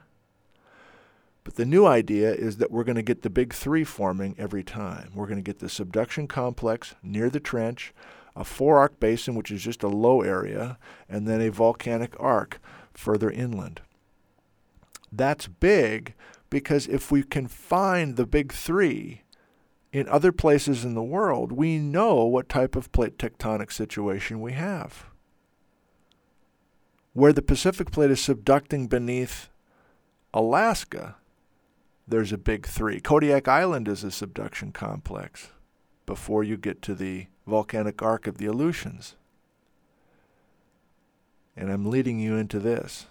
But 1.45 1.57
the 1.57 1.65
new 1.65 1.87
idea 1.87 2.33
is 2.33 2.59
that 2.59 2.71
we're 2.71 2.85
going 2.85 2.97
to 2.97 3.03
get 3.03 3.23
the 3.23 3.31
big 3.31 3.55
three 3.55 3.85
forming 3.85 4.35
every 4.39 4.63
time. 4.63 5.13
We're 5.15 5.27
going 5.27 5.39
to 5.39 5.43
get 5.43 5.61
the 5.61 5.69
subduction 5.71 6.29
complex 6.29 6.95
near 7.03 7.31
the 7.31 7.41
trench, 7.41 7.95
a 8.37 8.45
forearc 8.45 9.01
basin, 9.01 9.35
which 9.35 9.51
is 9.51 9.63
just 9.63 9.83
a 9.83 9.89
low 9.89 10.21
area, 10.21 10.79
and 11.09 11.27
then 11.27 11.41
a 11.41 11.51
volcanic 11.51 12.15
arc 12.21 12.61
further 12.93 13.31
inland. 13.31 13.81
That's 15.11 15.47
big 15.47 16.15
because 16.51 16.87
if 16.87 17.11
we 17.11 17.23
can 17.23 17.49
find 17.49 18.17
the 18.17 18.27
big 18.27 18.53
three 18.53 19.23
in 19.93 20.09
other 20.09 20.33
places 20.33 20.85
in 20.85 20.95
the 20.95 21.03
world, 21.03 21.53
we 21.53 21.79
know 21.79 22.25
what 22.25 22.49
type 22.49 22.77
of 22.77 22.93
plate 22.93 23.19
tectonic 23.19 23.73
situation 23.73 24.41
we 24.41 24.53
have. 24.53 25.07
Where 27.15 27.33
the 27.33 27.43
Pacific 27.43 27.91
plate 27.91 28.11
is 28.11 28.21
subducting 28.21 28.89
beneath 28.89 29.49
Alaska, 30.33 31.17
there's 32.07 32.33
a 32.33 32.39
big 32.39 32.67
three. 32.67 33.01
Kodiak 33.01 33.49
Island 33.49 33.89
is 33.89 34.05
a 34.05 34.11
subduction 34.11 34.73
complex 34.73 35.49
before 36.07 36.45
you 36.45 36.57
get 36.57 36.81
to 36.83 36.95
the 36.95 37.27
volcanic 37.47 38.01
arc 38.03 38.27
of 38.27 38.39
the 38.39 38.47
Aleutians. 38.47 39.17
And 41.57 41.71
I'm 41.71 41.87
leading 41.87 42.21
you 42.21 42.37
into 42.37 42.59
this. 42.61 43.07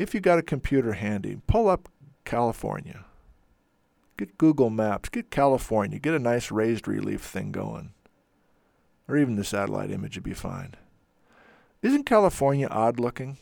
If 0.00 0.14
you 0.14 0.20
got 0.20 0.38
a 0.38 0.42
computer 0.42 0.94
handy, 0.94 1.36
pull 1.46 1.68
up 1.68 1.90
California. 2.24 3.04
Get 4.16 4.38
Google 4.38 4.70
Maps, 4.70 5.10
get 5.10 5.30
California, 5.30 5.98
get 5.98 6.14
a 6.14 6.18
nice 6.18 6.50
raised 6.50 6.88
relief 6.88 7.20
thing 7.20 7.52
going. 7.52 7.92
Or 9.06 9.18
even 9.18 9.36
the 9.36 9.44
satellite 9.44 9.90
image 9.90 10.16
would 10.16 10.24
be 10.24 10.32
fine. 10.32 10.74
Isn't 11.82 12.06
California 12.06 12.66
odd 12.68 12.98
looking? 12.98 13.36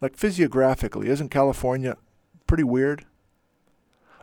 Like 0.00 0.16
physiographically, 0.16 1.06
isn't 1.06 1.30
California 1.30 1.96
pretty 2.46 2.62
weird? 2.62 3.06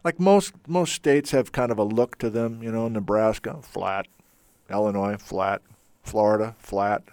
Like 0.06 0.18
most 0.18 0.54
most 0.66 0.94
states 0.94 1.32
have 1.32 1.52
kind 1.52 1.74
of 1.74 1.78
a 1.78 1.84
look 1.84 2.18
to 2.20 2.30
them, 2.30 2.64
you 2.64 2.72
know, 2.72 2.88
Nebraska, 2.88 3.60
flat, 3.62 4.08
Illinois, 4.70 5.18
flat, 5.18 5.62
Florida, 6.04 6.56
flat, 6.58 7.04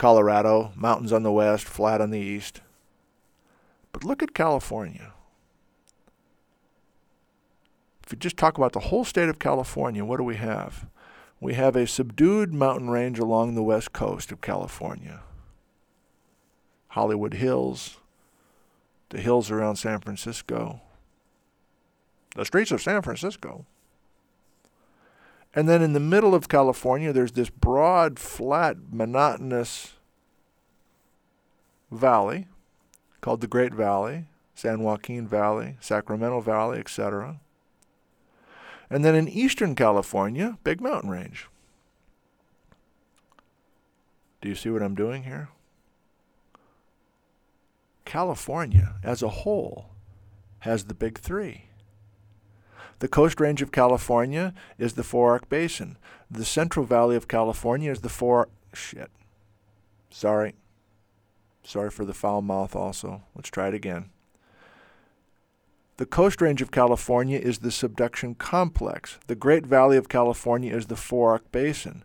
Colorado, 0.00 0.72
mountains 0.76 1.12
on 1.12 1.24
the 1.24 1.30
west, 1.30 1.66
flat 1.66 2.00
on 2.00 2.10
the 2.10 2.18
east. 2.18 2.62
But 3.92 4.02
look 4.02 4.22
at 4.22 4.32
California. 4.32 5.12
If 8.02 8.10
you 8.10 8.16
just 8.16 8.38
talk 8.38 8.56
about 8.56 8.72
the 8.72 8.80
whole 8.80 9.04
state 9.04 9.28
of 9.28 9.38
California, 9.38 10.02
what 10.02 10.16
do 10.16 10.22
we 10.22 10.36
have? 10.36 10.86
We 11.38 11.52
have 11.52 11.76
a 11.76 11.86
subdued 11.86 12.54
mountain 12.54 12.88
range 12.88 13.18
along 13.18 13.54
the 13.54 13.62
west 13.62 13.92
coast 13.92 14.32
of 14.32 14.40
California. 14.40 15.20
Hollywood 16.88 17.34
Hills, 17.34 17.98
the 19.10 19.20
hills 19.20 19.50
around 19.50 19.76
San 19.76 20.00
Francisco, 20.00 20.80
the 22.34 22.46
streets 22.46 22.72
of 22.72 22.80
San 22.80 23.02
Francisco. 23.02 23.66
And 25.54 25.68
then 25.68 25.82
in 25.82 25.92
the 25.92 26.00
middle 26.00 26.34
of 26.34 26.48
California, 26.48 27.12
there's 27.12 27.32
this 27.32 27.50
broad, 27.50 28.18
flat, 28.18 28.76
monotonous 28.92 29.94
valley 31.90 32.46
called 33.20 33.40
the 33.40 33.48
Great 33.48 33.74
Valley, 33.74 34.26
San 34.54 34.80
Joaquin 34.80 35.26
Valley, 35.26 35.76
Sacramento 35.80 36.40
Valley, 36.40 36.78
etc. 36.78 37.40
And 38.88 39.04
then 39.04 39.14
in 39.14 39.28
eastern 39.28 39.74
California, 39.74 40.58
big 40.62 40.80
mountain 40.80 41.10
range. 41.10 41.48
Do 44.40 44.48
you 44.48 44.54
see 44.54 44.70
what 44.70 44.82
I'm 44.82 44.94
doing 44.94 45.24
here? 45.24 45.48
California 48.04 48.94
as 49.04 49.22
a 49.22 49.28
whole 49.28 49.90
has 50.60 50.84
the 50.84 50.94
big 50.94 51.18
three. 51.18 51.69
The 53.00 53.08
Coast 53.08 53.40
Range 53.40 53.62
of 53.62 53.72
California 53.72 54.52
is 54.76 54.92
the 54.92 55.02
Forearc 55.02 55.48
Basin. 55.48 55.96
The 56.30 56.44
Central 56.44 56.84
Valley 56.84 57.16
of 57.16 57.28
California 57.28 57.90
is 57.90 58.02
the 58.02 58.10
Four. 58.10 58.50
Shit. 58.74 59.10
Sorry. 60.10 60.54
Sorry 61.62 61.90
for 61.90 62.04
the 62.04 62.12
foul 62.12 62.42
mouth 62.42 62.76
also. 62.76 63.22
Let's 63.34 63.48
try 63.48 63.68
it 63.68 63.74
again. 63.74 64.10
The 65.96 66.04
Coast 66.04 66.42
Range 66.42 66.60
of 66.60 66.70
California 66.70 67.38
is 67.38 67.60
the 67.60 67.70
subduction 67.70 68.34
complex. 68.34 69.18
The 69.28 69.34
Great 69.34 69.64
Valley 69.64 69.96
of 69.96 70.10
California 70.10 70.76
is 70.76 70.86
the 70.86 70.94
Forearc 70.94 71.50
Basin. 71.52 72.04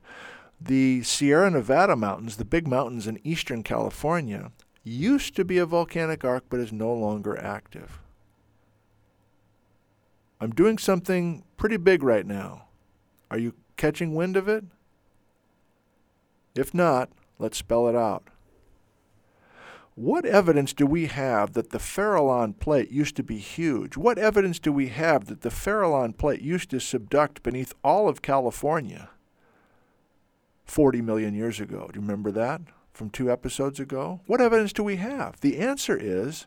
The 0.61 1.03
Sierra 1.03 1.51
Nevada 1.51 1.97
mountains, 1.97 2.37
the 2.37 2.45
big 2.45 2.69
mountains 2.69 3.05
in 3.05 3.19
eastern 3.25 3.63
California, 3.63 4.53
used 4.85 5.35
to 5.35 5.43
be 5.43 5.57
a 5.57 5.65
volcanic 5.65 6.23
arc 6.23 6.45
but 6.49 6.61
is 6.61 6.71
no 6.71 6.93
longer 6.93 7.37
active. 7.37 7.99
I'm 10.39 10.51
doing 10.51 10.77
something 10.77 11.43
pretty 11.57 11.77
big 11.77 12.03
right 12.03 12.25
now. 12.25 12.67
Are 13.31 13.37
you 13.37 13.53
catching 13.77 14.15
wind 14.15 14.35
of 14.35 14.47
it? 14.47 14.65
If 16.55 16.73
not, 16.73 17.09
let's 17.39 17.57
spell 17.57 17.87
it 17.87 17.95
out. 17.95 18.23
What 19.95 20.25
evidence 20.25 20.73
do 20.73 20.85
we 20.85 21.05
have 21.05 21.53
that 21.53 21.69
the 21.69 21.77
Farallon 21.77 22.59
plate 22.59 22.91
used 22.91 23.15
to 23.15 23.23
be 23.23 23.37
huge? 23.37 23.95
What 23.95 24.17
evidence 24.17 24.59
do 24.59 24.73
we 24.73 24.89
have 24.89 25.27
that 25.27 25.39
the 25.39 25.49
Farallon 25.49 26.17
plate 26.17 26.41
used 26.41 26.69
to 26.71 26.77
subduct 26.77 27.43
beneath 27.43 27.73
all 27.81 28.09
of 28.09 28.21
California 28.21 29.09
40 30.65 31.01
million 31.01 31.33
years 31.33 31.61
ago? 31.61 31.89
Do 31.93 31.97
you 31.97 32.01
remember 32.01 32.31
that 32.33 32.61
from 32.91 33.09
two 33.09 33.31
episodes 33.31 33.79
ago? 33.79 34.19
What 34.25 34.41
evidence 34.41 34.73
do 34.73 34.83
we 34.83 34.97
have? 34.97 35.39
The 35.39 35.59
answer 35.59 35.97
is 35.97 36.45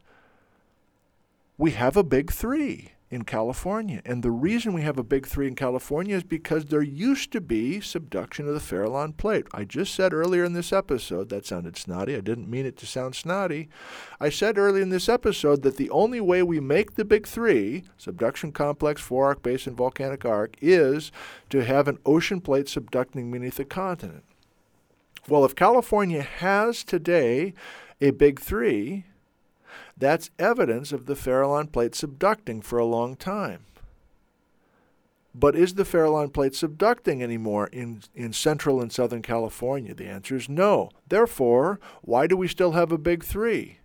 we 1.56 1.70
have 1.70 1.96
a 1.96 2.04
big 2.04 2.30
three 2.30 2.92
in 3.10 3.24
California. 3.24 4.02
And 4.04 4.22
the 4.22 4.30
reason 4.30 4.72
we 4.72 4.82
have 4.82 4.98
a 4.98 5.02
big 5.02 5.26
three 5.26 5.48
in 5.48 5.54
California 5.54 6.16
is 6.16 6.24
because 6.24 6.66
there 6.66 6.82
used 6.82 7.32
to 7.32 7.40
be 7.40 7.80
subduction 7.80 8.46
of 8.46 8.54
the 8.54 8.60
Farallon 8.60 9.16
plate. 9.16 9.46
I 9.52 9.64
just 9.64 9.94
said 9.94 10.12
earlier 10.12 10.44
in 10.44 10.52
this 10.52 10.72
episode, 10.72 11.30
that 11.30 11.46
sounded 11.46 11.76
snotty. 11.76 12.14
I 12.14 12.20
didn't 12.20 12.50
mean 12.50 12.66
it 12.66 12.76
to 12.78 12.86
sound 12.86 13.14
snotty. 13.14 13.68
I 14.20 14.28
said 14.28 14.58
earlier 14.58 14.82
in 14.82 14.90
this 14.90 15.08
episode 15.08 15.62
that 15.62 15.76
the 15.76 15.90
only 15.90 16.20
way 16.20 16.42
we 16.42 16.60
make 16.60 16.94
the 16.94 17.04
big 17.04 17.26
three, 17.26 17.84
subduction 17.96 18.52
complex, 18.52 19.00
forearc 19.00 19.42
basin, 19.42 19.74
volcanic 19.74 20.24
arc, 20.24 20.56
is 20.60 21.10
to 21.48 21.64
have 21.64 21.88
an 21.88 21.98
ocean 22.04 22.40
plate 22.40 22.66
subducting 22.66 23.32
beneath 23.32 23.58
a 23.58 23.64
continent. 23.64 24.24
Well, 25.28 25.44
if 25.44 25.54
California 25.54 26.22
has 26.22 26.84
today 26.84 27.54
a 28.00 28.10
big 28.10 28.40
three, 28.40 29.04
that's 29.98 30.30
evidence 30.38 30.92
of 30.92 31.06
the 31.06 31.14
Farallon 31.14 31.70
plate 31.70 31.92
subducting 31.92 32.62
for 32.62 32.78
a 32.78 32.84
long 32.84 33.16
time. 33.16 33.64
But 35.34 35.54
is 35.54 35.74
the 35.74 35.84
Farallon 35.84 36.32
plate 36.32 36.52
subducting 36.52 37.22
anymore 37.22 37.68
in, 37.68 38.02
in 38.14 38.32
central 38.32 38.80
and 38.80 38.92
southern 38.92 39.22
California? 39.22 39.94
The 39.94 40.08
answer 40.08 40.36
is 40.36 40.48
no. 40.48 40.90
Therefore, 41.06 41.78
why 42.02 42.26
do 42.26 42.36
we 42.36 42.48
still 42.48 42.72
have 42.72 42.90
a 42.90 42.98
big 42.98 43.24
three? 43.24 43.78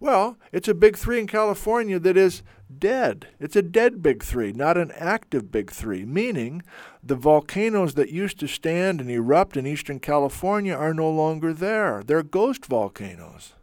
Well, 0.00 0.36
it's 0.52 0.68
a 0.68 0.74
big 0.74 0.96
three 0.96 1.18
in 1.18 1.26
California 1.26 1.98
that 1.98 2.16
is 2.16 2.42
dead. 2.78 3.28
It's 3.40 3.56
a 3.56 3.62
dead 3.62 4.00
big 4.00 4.22
three, 4.22 4.52
not 4.52 4.76
an 4.76 4.92
active 4.92 5.50
big 5.50 5.70
three, 5.72 6.04
meaning 6.04 6.62
the 7.02 7.16
volcanoes 7.16 7.94
that 7.94 8.10
used 8.10 8.38
to 8.40 8.46
stand 8.46 9.00
and 9.00 9.10
erupt 9.10 9.56
in 9.56 9.66
eastern 9.66 9.98
California 9.98 10.74
are 10.74 10.94
no 10.94 11.10
longer 11.10 11.52
there. 11.52 12.02
They're 12.04 12.22
ghost 12.22 12.66
volcanoes 12.66 13.54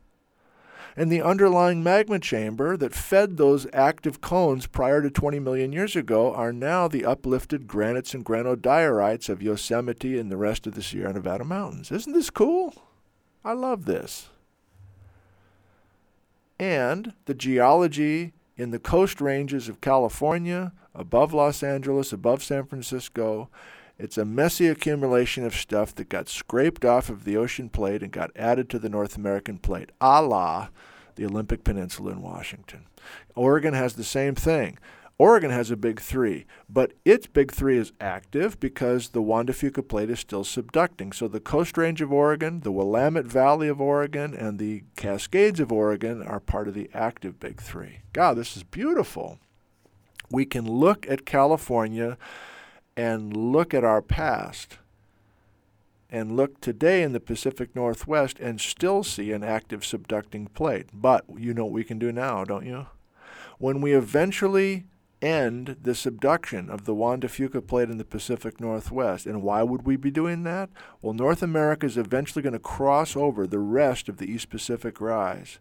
and 0.97 1.11
the 1.11 1.21
underlying 1.21 1.83
magma 1.83 2.19
chamber 2.19 2.77
that 2.77 2.95
fed 2.95 3.37
those 3.37 3.67
active 3.73 4.21
cones 4.21 4.65
prior 4.65 5.01
to 5.01 5.09
20 5.09 5.39
million 5.39 5.73
years 5.73 5.95
ago 5.95 6.33
are 6.33 6.53
now 6.53 6.87
the 6.87 7.05
uplifted 7.05 7.67
granites 7.67 8.13
and 8.13 8.25
granodiorites 8.25 9.27
of 9.27 9.41
Yosemite 9.41 10.17
and 10.17 10.31
the 10.31 10.37
rest 10.37 10.65
of 10.65 10.73
the 10.73 10.81
Sierra 10.81 11.13
Nevada 11.13 11.43
mountains. 11.43 11.91
Isn't 11.91 12.13
this 12.13 12.29
cool? 12.29 12.73
I 13.43 13.53
love 13.53 13.85
this. 13.85 14.29
And 16.57 17.13
the 17.25 17.33
geology 17.33 18.33
in 18.55 18.71
the 18.71 18.79
coast 18.79 19.19
ranges 19.19 19.67
of 19.67 19.81
California, 19.81 20.71
above 20.93 21.33
Los 21.33 21.61
Angeles, 21.61 22.13
above 22.13 22.41
San 22.41 22.65
Francisco, 22.65 23.49
it's 23.97 24.17
a 24.17 24.25
messy 24.25 24.67
accumulation 24.67 25.45
of 25.45 25.55
stuff 25.55 25.95
that 25.95 26.09
got 26.09 26.27
scraped 26.27 26.83
off 26.83 27.09
of 27.09 27.23
the 27.23 27.37
ocean 27.37 27.69
plate 27.69 28.03
and 28.03 28.11
got 28.11 28.31
added 28.35 28.69
to 28.69 28.79
the 28.79 28.89
North 28.89 29.15
American 29.15 29.57
plate, 29.57 29.91
a 30.01 30.21
la 30.21 30.69
the 31.15 31.25
Olympic 31.25 31.63
Peninsula 31.63 32.11
in 32.11 32.21
Washington. 32.21 32.85
Oregon 33.35 33.73
has 33.73 33.93
the 33.93 34.03
same 34.03 34.35
thing. 34.35 34.77
Oregon 35.17 35.49
has 35.49 35.71
a 35.71 35.77
big 35.77 36.01
three, 36.01 36.45
but 36.67 36.91
its 37.05 37.25
big 37.25 37.53
three 37.53 37.77
is 37.77 37.93
active 38.01 38.59
because 38.59 39.09
the 39.09 39.21
Juan 39.21 39.45
de 39.45 39.53
Fuca 39.53 39.87
plate 39.87 40.09
is 40.09 40.19
still 40.19 40.43
subducting. 40.43 41.13
So 41.13 41.29
the 41.29 41.39
Coast 41.39 41.77
Range 41.77 42.01
of 42.01 42.11
Oregon, 42.11 42.59
the 42.61 42.71
Willamette 42.71 43.25
Valley 43.25 43.69
of 43.69 43.79
Oregon, 43.79 44.33
and 44.33 44.59
the 44.59 44.83
Cascades 44.97 45.61
of 45.61 45.71
Oregon 45.71 46.21
are 46.21 46.41
part 46.41 46.67
of 46.67 46.73
the 46.73 46.89
active 46.93 47.39
big 47.39 47.61
three. 47.61 47.99
God, 48.11 48.33
this 48.33 48.57
is 48.57 48.63
beautiful. 48.63 49.39
We 50.29 50.45
can 50.45 50.69
look 50.69 51.09
at 51.09 51.25
California 51.25 52.17
and 52.95 53.35
look 53.35 53.73
at 53.73 53.83
our 53.83 54.01
past 54.01 54.77
and 56.09 56.35
look 56.35 56.61
today 56.61 57.03
in 57.03 57.11
the 57.13 57.19
Pacific 57.19 57.75
Northwest 57.75 58.39
and 58.39 58.61
still 58.61 59.03
see 59.03 59.31
an 59.31 59.43
active 59.43 59.81
subducting 59.81 60.53
plate. 60.53 60.87
But 60.93 61.25
you 61.37 61.53
know 61.53 61.65
what 61.65 61.73
we 61.73 61.83
can 61.83 61.99
do 61.99 62.11
now, 62.11 62.43
don't 62.45 62.65
you? 62.65 62.87
When 63.57 63.81
we 63.81 63.93
eventually 63.93 64.85
end 65.21 65.77
the 65.81 65.95
subduction 65.95 66.69
of 66.69 66.85
the 66.85 66.93
Juan 66.93 67.19
de 67.19 67.27
Fuca 67.27 67.65
plate 67.65 67.89
in 67.89 67.97
the 67.97 68.05
Pacific 68.05 68.59
Northwest. 68.59 69.25
And 69.25 69.41
why 69.41 69.63
would 69.63 69.85
we 69.85 69.95
be 69.95 70.11
doing 70.11 70.43
that? 70.43 70.69
Well, 71.01 71.13
North 71.13 71.41
America 71.41 71.85
is 71.85 71.97
eventually 71.97 72.41
going 72.41 72.53
to 72.53 72.59
cross 72.59 73.15
over 73.15 73.47
the 73.47 73.59
rest 73.59 74.07
of 74.07 74.17
the 74.17 74.31
East 74.31 74.49
Pacific 74.49 75.01
rise. 75.01 75.59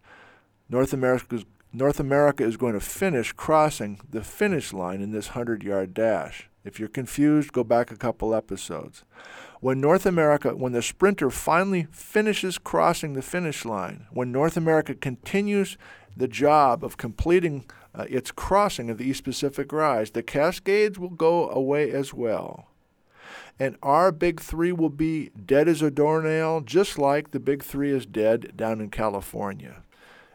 North 0.69 0.93
America 0.93 1.45
North 1.73 1.99
America 1.99 2.45
is 2.45 2.57
going 2.57 2.75
to 2.75 2.81
finish 2.81 3.33
crossing 3.33 3.99
the 4.09 4.23
finish 4.23 4.73
line 4.73 5.01
in 5.01 5.11
this 5.11 5.31
100 5.31 5.65
yard 5.65 5.93
dash. 5.93 6.49
If 6.65 6.81
you're 6.81 6.89
confused, 6.89 7.53
go 7.53 7.63
back 7.63 7.91
a 7.91 7.97
couple 7.97 8.35
episodes. 8.35 9.05
When 9.61 9.81
North 9.81 10.07
America, 10.07 10.57
when 10.57 10.73
the 10.73 10.83
sprinter 10.83 11.31
finally 11.31 11.87
finishes 11.91 12.57
crossing 12.59 13.13
the 13.13 13.23
finish 13.23 13.65
line, 13.67 14.07
when 14.11 14.33
North 14.33 14.57
America 14.57 14.95
continues 14.95 15.77
the 16.17 16.29
job 16.29 16.83
of 16.83 16.97
completing 16.97 17.65
uh, 17.95 18.07
its 18.09 18.31
crossing 18.31 18.89
of 18.89 18.99
the 18.99 19.05
East 19.05 19.25
Pacific 19.25 19.73
Rise, 19.73 20.13
the 20.13 20.23
Cascades 20.23 20.99
will 20.99 21.11
go 21.11 21.51
away 21.51 21.91
as 21.91 22.15
well. 22.15 22.69
And 23.59 23.77
our 23.83 24.11
big 24.11 24.41
three 24.41 24.73
will 24.73 24.91
be 24.91 25.31
dead 25.31 25.69
as 25.69 25.83
a 25.83 25.91
doornail, 25.91 26.63
just 26.63 26.99
like 26.99 27.31
the 27.31 27.41
big 27.41 27.63
three 27.63 27.91
is 27.91 28.07
dead 28.07 28.57
down 28.57 28.81
in 28.81 28.91
California. 28.91 29.83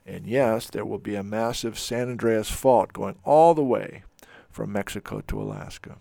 And 0.05 0.25
yes, 0.25 0.69
there 0.69 0.85
will 0.85 0.99
be 0.99 1.15
a 1.15 1.23
massive 1.23 1.77
San 1.77 2.09
Andreas 2.09 2.49
fault 2.49 2.93
going 2.93 3.17
all 3.23 3.53
the 3.53 3.63
way 3.63 4.03
from 4.49 4.71
Mexico 4.71 5.21
to 5.21 5.41
Alaska. 5.41 5.97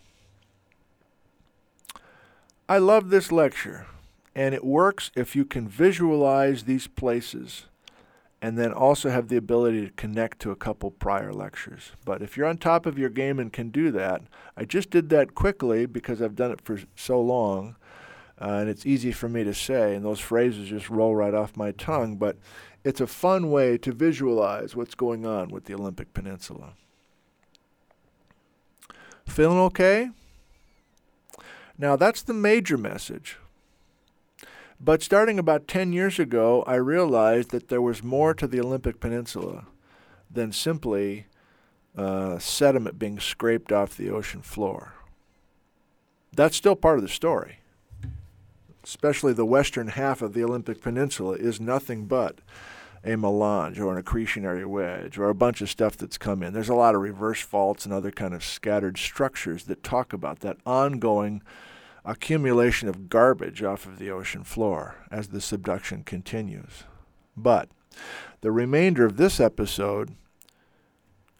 I 2.71 2.77
love 2.77 3.09
this 3.09 3.33
lecture, 3.33 3.87
and 4.35 4.55
it 4.55 4.63
works 4.63 5.11
if 5.17 5.35
you 5.35 5.47
can 5.47 5.67
visualize 5.67 6.65
these 6.65 6.87
places 6.87 7.65
and 8.43 8.59
then 8.59 8.73
also 8.73 9.09
have 9.09 9.29
the 9.29 9.39
ability 9.39 9.87
to 9.87 9.93
connect 9.93 10.39
to 10.41 10.51
a 10.51 10.57
couple 10.57 10.91
prior 10.91 11.33
lectures. 11.33 11.93
But 12.05 12.21
if 12.21 12.37
you're 12.37 12.47
on 12.47 12.59
top 12.59 12.85
of 12.85 12.99
your 12.99 13.09
game 13.09 13.39
and 13.39 13.51
can 13.51 13.71
do 13.71 13.91
that, 13.93 14.21
I 14.55 14.67
just 14.67 14.91
did 14.91 15.09
that 15.09 15.35
quickly 15.35 15.87
because 15.87 16.21
I've 16.21 16.37
done 16.37 16.53
it 16.53 16.61
for 16.61 16.79
so 16.95 17.19
long, 17.21 17.77
uh, 18.39 18.59
and 18.61 18.69
it's 18.69 18.85
easy 18.85 19.13
for 19.13 19.31
me 19.31 19.45
to 19.45 19.55
say, 19.55 19.95
and 19.95 20.05
those 20.05 20.21
phrases 20.21 20.69
just 20.69 20.91
roll 20.91 21.17
right 21.17 21.35
off 21.35 21.57
my 21.57 21.73
tongue. 21.73 22.17
But 22.17 22.37
it's 22.85 23.01
a 23.01 23.07
fun 23.07 23.51
way 23.51 23.79
to 23.79 23.93
visualize 23.93 24.77
what's 24.77 24.95
going 24.95 25.25
on 25.25 25.49
with 25.49 25.65
the 25.65 25.75
Olympic 25.75 26.13
Peninsula. 26.13 26.75
Feeling 29.27 29.59
okay? 29.59 30.11
Now, 31.79 31.95
that's 31.97 32.23
the 32.23 32.35
major 32.35 32.77
message. 32.77 33.39
But 34.81 35.03
starting 35.03 35.39
about 35.39 35.69
10 35.69 35.93
years 35.93 36.19
ago, 36.19 36.63
I 36.67 36.75
realized 36.75 37.51
that 37.51 37.69
there 37.69 37.83
was 37.83 38.03
more 38.03 38.35
to 38.35 38.47
the 38.47 38.61
Olympic 38.61 39.01
Peninsula 39.01 39.67
than 40.31 40.53
simply 40.53 41.27
uh, 41.97 42.39
sediment 42.39 42.99
being 42.99 43.19
scraped 43.19 43.73
off 43.73 43.97
the 43.97 44.11
ocean 44.11 44.43
floor. 44.43 44.95
That's 46.33 46.57
still 46.57 46.77
part 46.77 46.99
of 46.99 47.03
the 47.03 47.09
story. 47.09 47.59
Especially 48.85 49.33
the 49.33 49.45
western 49.45 49.89
half 49.89 50.23
of 50.23 50.33
the 50.33 50.45
Olympic 50.45 50.81
Peninsula 50.81 51.35
is 51.35 51.61
nothing 51.61 52.07
but 52.07 52.39
a 53.05 53.17
melange 53.17 53.79
or 53.79 53.97
an 53.97 54.03
accretionary 54.03 54.67
wedge 54.67 55.19
or 55.19 55.29
a 55.29 55.35
bunch 55.35 55.61
of 55.61 55.71
stuff 55.71 55.97
that's 55.97 56.19
come 56.19 56.43
in. 56.43 56.53
There's 56.53 56.69
a 56.69 56.75
lot 56.75 56.95
of 56.95 57.01
reverse 57.01 57.41
faults 57.41 57.85
and 57.85 57.93
other 57.93 58.11
kind 58.11 58.35
of 58.35 58.45
scattered 58.45 58.99
structures 58.99 59.65
that 59.65 59.83
talk 59.83 60.13
about 60.13 60.41
that 60.41 60.59
ongoing 60.65 61.43
accumulation 62.05 62.89
of 62.89 63.09
garbage 63.09 63.63
off 63.63 63.87
of 63.87 63.99
the 63.99 64.11
ocean 64.11 64.45
floor 64.45 64.97
as 65.11 65.29
the 65.29 65.41
subduction 65.41 66.03
continues. 66.05 66.85
But 67.37 67.69
the 68.41 68.53
remainder 68.53 69.05
of 69.05 69.17
this 69.17 69.41
episode 69.41 70.15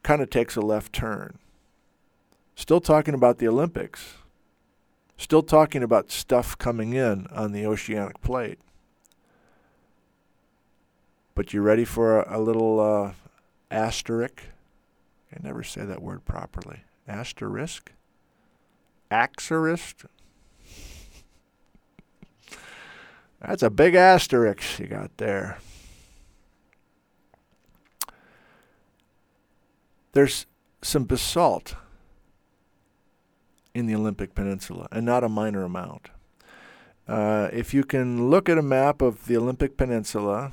kind 0.03 0.23
of 0.23 0.31
takes 0.31 0.57
a 0.57 0.61
left 0.61 0.93
turn. 0.93 1.39
Still 2.55 2.81
talking 2.81 3.15
about 3.15 3.39
the 3.39 3.49
Olympics. 3.49 4.15
Still 5.17 5.43
talking 5.43 5.83
about 5.83 6.11
stuff 6.11 6.57
coming 6.59 6.93
in 6.93 7.27
on 7.29 7.53
the 7.53 7.67
oceanic 7.67 8.21
plate. 8.21 8.59
But 11.35 11.53
you 11.53 11.63
ready 11.63 11.85
for 11.85 12.21
a, 12.21 12.39
a 12.39 12.41
little 12.41 12.81
uh, 12.81 13.13
asterisk? 13.71 14.43
I 15.33 15.39
never 15.43 15.63
say 15.63 15.85
that 15.85 16.03
word 16.03 16.25
properly. 16.25 16.81
Asterisk? 17.07 17.93
Axerist? 19.11 20.07
That's 23.41 23.63
a 23.63 23.71
big 23.71 23.95
asterisk 23.95 24.81
you 24.81 24.87
got 24.87 25.17
there. 25.19 25.59
There's 30.13 30.47
some 30.83 31.05
basalt 31.05 31.75
in 33.75 33.87
the 33.87 33.95
Olympic 33.95 34.35
Peninsula, 34.35 34.89
and 34.91 35.07
not 35.07 35.23
a 35.23 35.29
minor 35.29 35.63
amount. 35.63 36.09
Uh, 37.07 37.49
if 37.53 37.73
you 37.73 37.85
can 37.85 38.29
look 38.29 38.49
at 38.49 38.59
a 38.59 38.63
map 38.63 39.01
of 39.01 39.27
the 39.27 39.37
Olympic 39.37 39.77
Peninsula, 39.77 40.53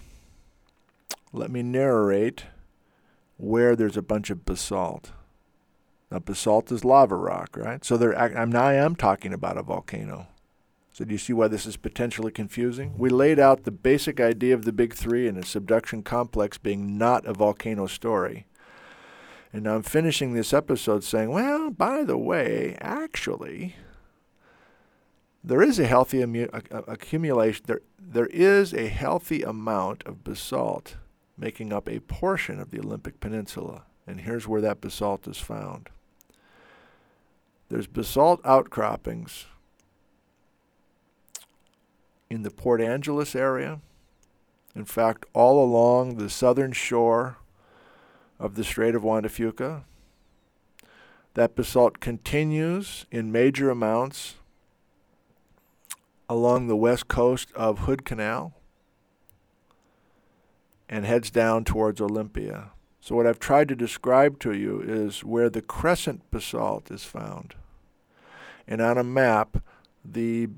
let 1.34 1.50
me 1.50 1.64
narrate 1.64 2.46
where 3.38 3.76
there's 3.76 3.98
a 3.98 4.02
bunch 4.02 4.30
of 4.30 4.46
basalt. 4.46 5.12
Now, 6.12 6.20
basalt 6.20 6.72
is 6.72 6.86
lava 6.86 7.16
rock, 7.16 7.58
right? 7.58 7.84
So 7.84 7.98
there, 7.98 8.18
I'm, 8.18 8.52
now 8.52 8.66
I 8.66 8.76
am 8.76 8.96
talking 8.96 9.34
about 9.34 9.58
a 9.58 9.64
volcano. 9.64 10.28
So 10.96 11.04
do 11.04 11.12
you 11.12 11.18
see 11.18 11.34
why 11.34 11.50
this 11.50 11.66
is 11.66 11.76
potentially 11.76 12.32
confusing? 12.32 12.94
We 12.98 13.10
laid 13.10 13.38
out 13.38 13.66
the 13.66 13.72
basic 13.72 14.22
idea 14.22 14.54
of 14.54 14.64
the 14.64 14.72
big 14.72 14.94
three 14.94 15.28
and 15.28 15.38
a 15.38 15.46
subduction 15.46 16.04
complex 16.04 16.58
being 16.58 16.98
not 16.98 17.26
a 17.26 17.34
volcano 17.34 17.86
story. 17.86 18.48
And 19.52 19.68
I'm 19.68 19.84
finishing 19.84 20.34
this 20.34 20.54
episode 20.54 21.04
saying, 21.04 21.32
well, 21.32 21.70
by 21.70 22.06
the 22.06 22.18
way, 22.18 22.78
actually, 22.80 23.76
there 25.44 25.62
is 25.62 25.80
a 25.80 25.86
healthy 25.86 26.22
accumulation. 26.22 27.66
There, 27.68 27.82
there 28.00 28.28
is 28.28 28.74
a 28.74 28.88
healthy 28.88 29.42
amount 29.42 30.02
of 30.06 30.24
basalt 30.24 30.96
making 31.38 31.74
up 31.74 31.90
a 31.90 32.00
portion 32.00 32.58
of 32.58 32.72
the 32.72 32.80
Olympic 32.80 33.20
Peninsula. 33.20 33.84
And 34.08 34.22
here's 34.22 34.48
where 34.48 34.62
that 34.62 34.80
basalt 34.80 35.28
is 35.28 35.40
found. 35.40 35.90
There's 37.68 37.88
basalt 37.88 38.40
outcroppings 38.46 39.48
in 42.30 42.44
the 42.44 42.52
Port 42.52 42.82
Angeles 42.82 43.36
area. 43.36 43.82
In 44.76 44.86
fact, 44.86 45.26
all 45.34 45.64
along 45.64 46.18
the 46.18 46.30
southern 46.30 46.74
shore 46.74 47.38
of 48.40 48.56
the 48.56 48.64
Strait 48.64 48.96
of 48.96 49.04
Juan 49.04 49.24
de 49.24 49.30
Fuca. 49.30 49.84
That 51.34 51.56
basalt 51.56 52.00
continues 52.00 53.06
in 53.12 53.32
major 53.32 53.70
amounts 53.70 54.36
along 56.30 56.68
the 56.68 56.76
west 56.76 57.08
coast 57.08 57.52
of 57.56 57.80
Hood 57.80 58.06
Canal 58.06 58.54
and 60.88 61.06
heads 61.06 61.30
down 61.30 61.64
towards 61.64 62.00
Olympia. 62.00 62.72
So, 63.02 63.16
what 63.16 63.28
I've 63.28 63.40
tried 63.40 63.68
to 63.70 63.76
describe 63.76 64.40
to 64.40 64.54
you 64.54 64.82
is 64.82 65.24
where 65.24 65.50
the 65.50 65.62
crescent 65.62 66.30
basalt 66.32 66.90
is 66.90 67.04
found. 67.04 67.56
And 68.68 68.82
on 68.82 68.98
a 68.98 69.04
map, 69.04 69.64
the 70.04 70.50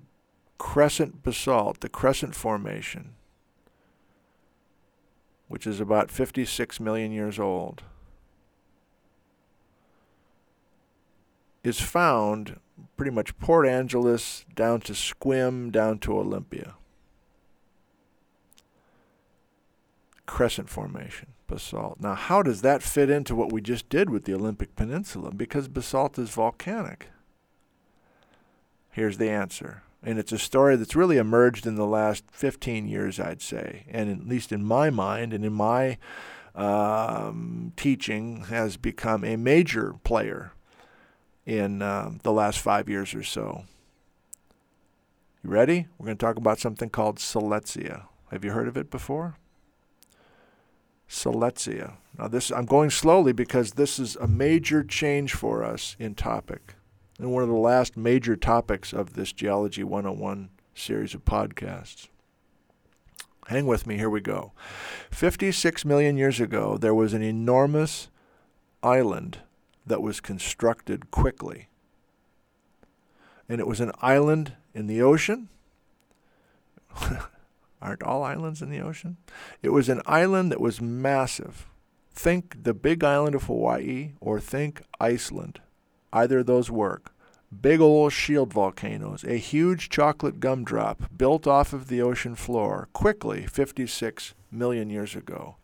crescent 0.58 1.24
basalt, 1.24 1.80
the 1.82 1.89
crescent 1.89 2.36
formation, 2.36 3.13
which 5.48 5.67
is 5.67 5.80
about 5.80 6.12
56 6.12 6.80
million 6.80 7.12
years 7.12 7.39
old, 7.39 7.84
is 11.63 11.80
found 11.80 12.60
pretty 12.96 13.12
much 13.12 13.38
Port 13.39 13.67
Angeles 13.67 14.46
down 14.56 14.82
to 14.82 14.93
Sequim, 14.93 15.72
down 15.72 16.00
to 16.00 16.17
Olympia. 16.17 16.76
Crescent 20.26 20.70
formation, 20.70 21.30
basalt. 21.48 22.00
Now, 22.00 22.15
how 22.15 22.41
does 22.41 22.62
that 22.62 22.84
fit 22.84 23.10
into 23.10 23.36
what 23.36 23.52
we 23.52 23.62
just 23.62 23.89
did 23.89 24.10
with 24.10 24.26
the 24.26 24.34
Olympic 24.34 24.76
Peninsula? 24.76 25.32
Because 25.32 25.67
basalt 25.67 26.20
is 26.20 26.30
volcanic. 26.30 27.08
Here's 28.91 29.17
the 29.17 29.30
answer 29.30 29.84
and 30.03 30.19
it's 30.19 30.31
a 30.31 30.38
story 30.38 30.75
that's 30.75 30.95
really 30.95 31.17
emerged 31.17 31.65
in 31.65 31.75
the 31.75 31.86
last 31.86 32.23
15 32.31 32.88
years, 32.88 33.19
I'd 33.19 33.41
say, 33.41 33.86
and 33.89 34.10
at 34.10 34.27
least 34.27 34.51
in 34.51 34.63
my 34.63 34.89
mind 34.89 35.33
and 35.33 35.43
in 35.43 35.53
my 35.53 35.97
um, 36.55 37.73
teaching, 37.75 38.45
has 38.45 38.77
become 38.77 39.23
a 39.23 39.36
major 39.36 39.95
player 40.03 40.53
in 41.45 41.81
um, 41.81 42.19
the 42.23 42.31
last 42.31 42.60
five 42.60 42.88
years 42.88 43.13
or 43.13 43.23
so. 43.23 43.63
You 45.43 45.49
ready? 45.49 45.88
We're 45.97 46.05
going 46.05 46.17
to 46.17 46.25
talk 46.25 46.38
about 46.38 46.60
something 46.60 46.89
called 46.89 47.17
Siletzia. 47.17 48.03
Have 48.31 48.43
you 48.43 48.51
heard 48.51 48.67
of 48.67 48.77
it 48.77 48.91
before? 48.91 49.38
Siletzia. 51.10 51.93
Now, 52.17 52.27
this 52.27 52.51
I'm 52.51 52.65
going 52.65 52.89
slowly 52.89 53.31
because 53.31 53.71
this 53.71 53.97
is 53.97 54.15
a 54.17 54.27
major 54.27 54.83
change 54.83 55.33
for 55.33 55.63
us 55.63 55.95
in 55.99 56.15
topic 56.15 56.75
and 57.19 57.32
one 57.32 57.43
of 57.43 57.49
the 57.49 57.56
last 57.56 57.97
major 57.97 58.36
topics 58.36 58.93
of 58.93 59.13
this 59.13 59.34
Geology 59.34 59.84
101 59.84 60.49
series 60.75 61.13
of 61.13 61.25
podcasts. 61.25 62.08
Hang 63.47 63.65
with 63.65 63.88
me, 63.88 63.97
here 63.97 64.10
we 64.10 64.19
go. 64.19 64.51
56 65.10 65.86
million 65.86 66.17
years 66.17 66.39
ago, 66.39 66.77
there 66.77 66.93
was 66.93 67.13
an 67.13 67.23
enormous 67.23 68.10
island 68.84 69.39
that 69.86 70.01
was 70.01 70.19
constructed 70.19 71.12
quickly. 71.12 71.69
And 73.47 73.62
it 73.62 73.67
was 73.67 73.80
an 73.80 73.93
island 74.01 74.53
in 74.73 74.88
the 74.88 75.01
ocean. 75.01 75.47
Aren't 77.82 78.03
all 78.03 78.23
islands 78.23 78.62
in 78.62 78.69
the 78.69 78.82
ocean? 78.82 79.17
It 79.62 79.69
was 79.69 79.88
an 79.88 80.01
island 80.06 80.51
that 80.51 80.60
was 80.60 80.82
massive. 80.82 81.67
Think 82.12 82.63
the 82.63 82.73
big 82.73 83.03
island 83.03 83.36
of 83.36 83.43
Hawaii 83.43 84.12
or 84.19 84.39
think 84.39 84.82
Iceland. 84.99 85.62
Either 86.12 86.39
of 86.39 86.46
those 86.46 86.72
work. 86.72 87.13
Big 87.62 87.80
old 87.80 88.12
shield 88.12 88.52
volcanoes, 88.52 89.24
a 89.24 89.38
huge 89.38 89.89
chocolate 89.89 90.39
gumdrop 90.39 91.04
built 91.15 91.48
off 91.48 91.72
of 91.72 91.88
the 91.88 92.02
ocean 92.02 92.36
floor 92.36 92.89
quickly 92.91 93.46
56 93.46 94.34
million 94.52 94.89
years 94.89 95.15
ago. 95.15 95.56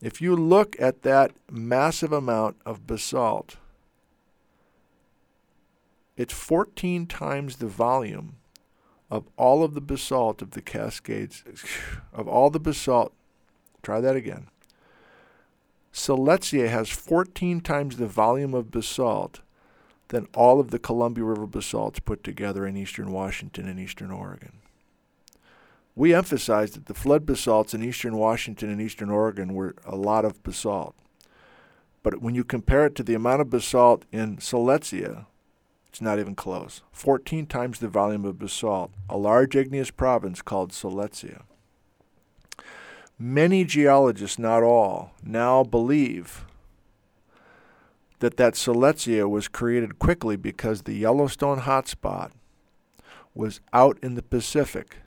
If 0.00 0.22
you 0.22 0.34
look 0.34 0.74
at 0.80 1.02
that 1.02 1.32
massive 1.50 2.12
amount 2.12 2.56
of 2.64 2.86
basalt, 2.86 3.56
it's 6.16 6.32
14 6.32 7.06
times 7.06 7.56
the 7.56 7.66
volume 7.66 8.36
of 9.10 9.24
all 9.36 9.62
of 9.62 9.74
the 9.74 9.80
basalt 9.80 10.40
of 10.40 10.52
the 10.52 10.62
Cascades, 10.62 11.44
of 12.12 12.26
all 12.26 12.48
the 12.48 12.60
basalt 12.60 13.12
Try 13.82 14.00
that 14.00 14.16
again. 14.16 14.48
Siletzia 15.92 16.68
has 16.68 16.88
14 16.88 17.60
times 17.60 17.96
the 17.96 18.06
volume 18.06 18.54
of 18.54 18.70
basalt 18.70 19.40
than 20.08 20.28
all 20.34 20.60
of 20.60 20.70
the 20.70 20.78
Columbia 20.78 21.24
River 21.24 21.46
basalts 21.46 22.00
put 22.00 22.24
together 22.24 22.66
in 22.66 22.76
eastern 22.76 23.10
Washington 23.10 23.68
and 23.68 23.78
eastern 23.78 24.10
Oregon. 24.10 24.52
We 25.94 26.14
emphasized 26.14 26.74
that 26.74 26.86
the 26.86 26.94
flood 26.94 27.26
basalts 27.26 27.74
in 27.74 27.82
eastern 27.82 28.16
Washington 28.16 28.70
and 28.70 28.80
eastern 28.80 29.10
Oregon 29.10 29.52
were 29.52 29.74
a 29.84 29.96
lot 29.96 30.24
of 30.24 30.42
basalt. 30.42 30.94
But 32.02 32.22
when 32.22 32.34
you 32.34 32.44
compare 32.44 32.86
it 32.86 32.94
to 32.94 33.02
the 33.02 33.14
amount 33.14 33.40
of 33.40 33.50
basalt 33.50 34.04
in 34.12 34.36
Siletzia, 34.36 35.26
it's 35.88 36.00
not 36.00 36.18
even 36.18 36.36
close. 36.36 36.82
14 36.92 37.46
times 37.46 37.80
the 37.80 37.88
volume 37.88 38.24
of 38.24 38.38
basalt, 38.38 38.92
a 39.10 39.16
large 39.16 39.56
igneous 39.56 39.90
province 39.90 40.40
called 40.40 40.70
Siletzia. 40.70 41.42
Many 43.18 43.64
geologists, 43.64 44.38
not 44.38 44.62
all, 44.62 45.12
now 45.24 45.64
believe 45.64 46.44
that 48.20 48.36
that 48.36 48.54
Siletzia 48.54 49.28
was 49.28 49.48
created 49.48 49.98
quickly 49.98 50.36
because 50.36 50.82
the 50.82 50.94
Yellowstone 50.94 51.60
hotspot 51.60 52.30
was 53.34 53.60
out 53.72 53.98
in 54.02 54.14
the 54.14 54.22
Pacific 54.22 54.98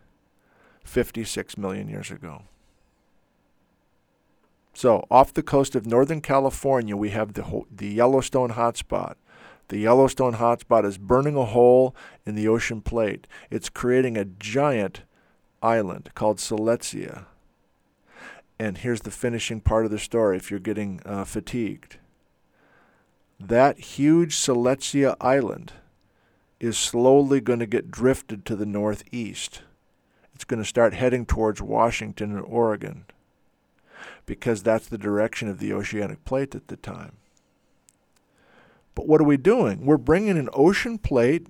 56 0.84 1.58
million 1.58 1.88
years 1.88 2.12
ago. 2.12 2.43
So, 4.74 5.06
off 5.12 5.34
the 5.34 5.43
coast 5.43 5.76
of 5.76 5.86
Northern 5.86 6.21
California, 6.21 6.95
we 6.95 7.10
have 7.10 7.34
the, 7.34 7.63
the 7.69 7.89
Yellowstone 7.89 8.52
hotspot. 8.52 9.15
The 9.67 9.80
Yellowstone 9.80 10.36
hotspot 10.36 10.86
is 10.86 10.97
burning 10.97 11.36
a 11.36 11.45
hole 11.45 11.95
in 12.26 12.36
the 12.36 12.47
ocean 12.47 12.82
plate. 12.82 13.28
It's 13.50 13.69
creating 13.69 14.17
a 14.17 14.26
giant 14.26 15.04
island 15.62 16.12
called 16.15 16.38
Siletzia. 16.38 17.26
And 18.62 18.78
here's 18.78 19.02
the 19.02 19.10
finishing 19.10 19.60
part 19.60 19.86
of 19.86 19.91
the 19.91 19.97
story 19.97 20.38
if 20.38 20.52
you're 20.52 20.60
getting 20.60 21.02
uh, 21.04 21.26
fatigued. 21.26 21.97
That 23.39 23.80
huge 23.80 24.36
Siletzia 24.36 25.15
island 25.19 25.74
is 26.60 26.78
slowly 26.78 27.41
going 27.41 27.58
to 27.58 27.65
get 27.65 27.89
drifted 27.89 28.45
to 28.45 28.56
the 28.56 28.67
northeast. 28.67 29.63
It's 30.36 30.43
going 30.43 30.62
to 30.62 30.69
start 30.69 30.93
heading 30.93 31.26
towards 31.26 31.60
Washington 31.60 32.34
and 32.36 32.45
Oregon 32.45 33.06
because 34.28 34.62
that's 34.62 34.88
the 34.88 34.97
direction 35.00 35.47
of 35.47 35.58
the 35.58 35.74
oceanic 35.74 36.24
plate 36.24 36.54
at 36.54 36.67
the 36.67 36.78
time. 36.78 37.13
But 38.93 39.08
what 39.08 39.19
are 39.19 39.24
we 39.24 39.38
doing? 39.38 39.88
We're 39.88 39.97
bringing 39.97 40.38
an 40.38 40.50
ocean 40.54 41.00
plate 41.00 41.47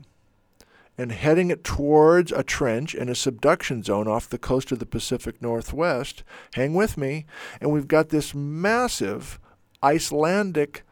and 1.02 1.12
heading 1.12 1.50
it 1.50 1.64
towards 1.64 2.32
a 2.32 2.44
trench 2.44 2.94
in 2.94 3.10
a 3.10 3.16
subduction 3.16 3.82
zone 3.82 4.08
off 4.08 4.30
the 4.30 4.38
coast 4.38 4.72
of 4.72 4.78
the 4.78 4.86
Pacific 4.86 5.42
Northwest. 5.42 6.24
Hang 6.54 6.76
with 6.76 6.96
me. 6.96 7.26
And 7.60 7.72
we've 7.72 7.88
got 7.88 8.10
this 8.10 8.36
massive 8.36 9.40
Icelandic 9.82 10.84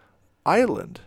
island 0.48 1.02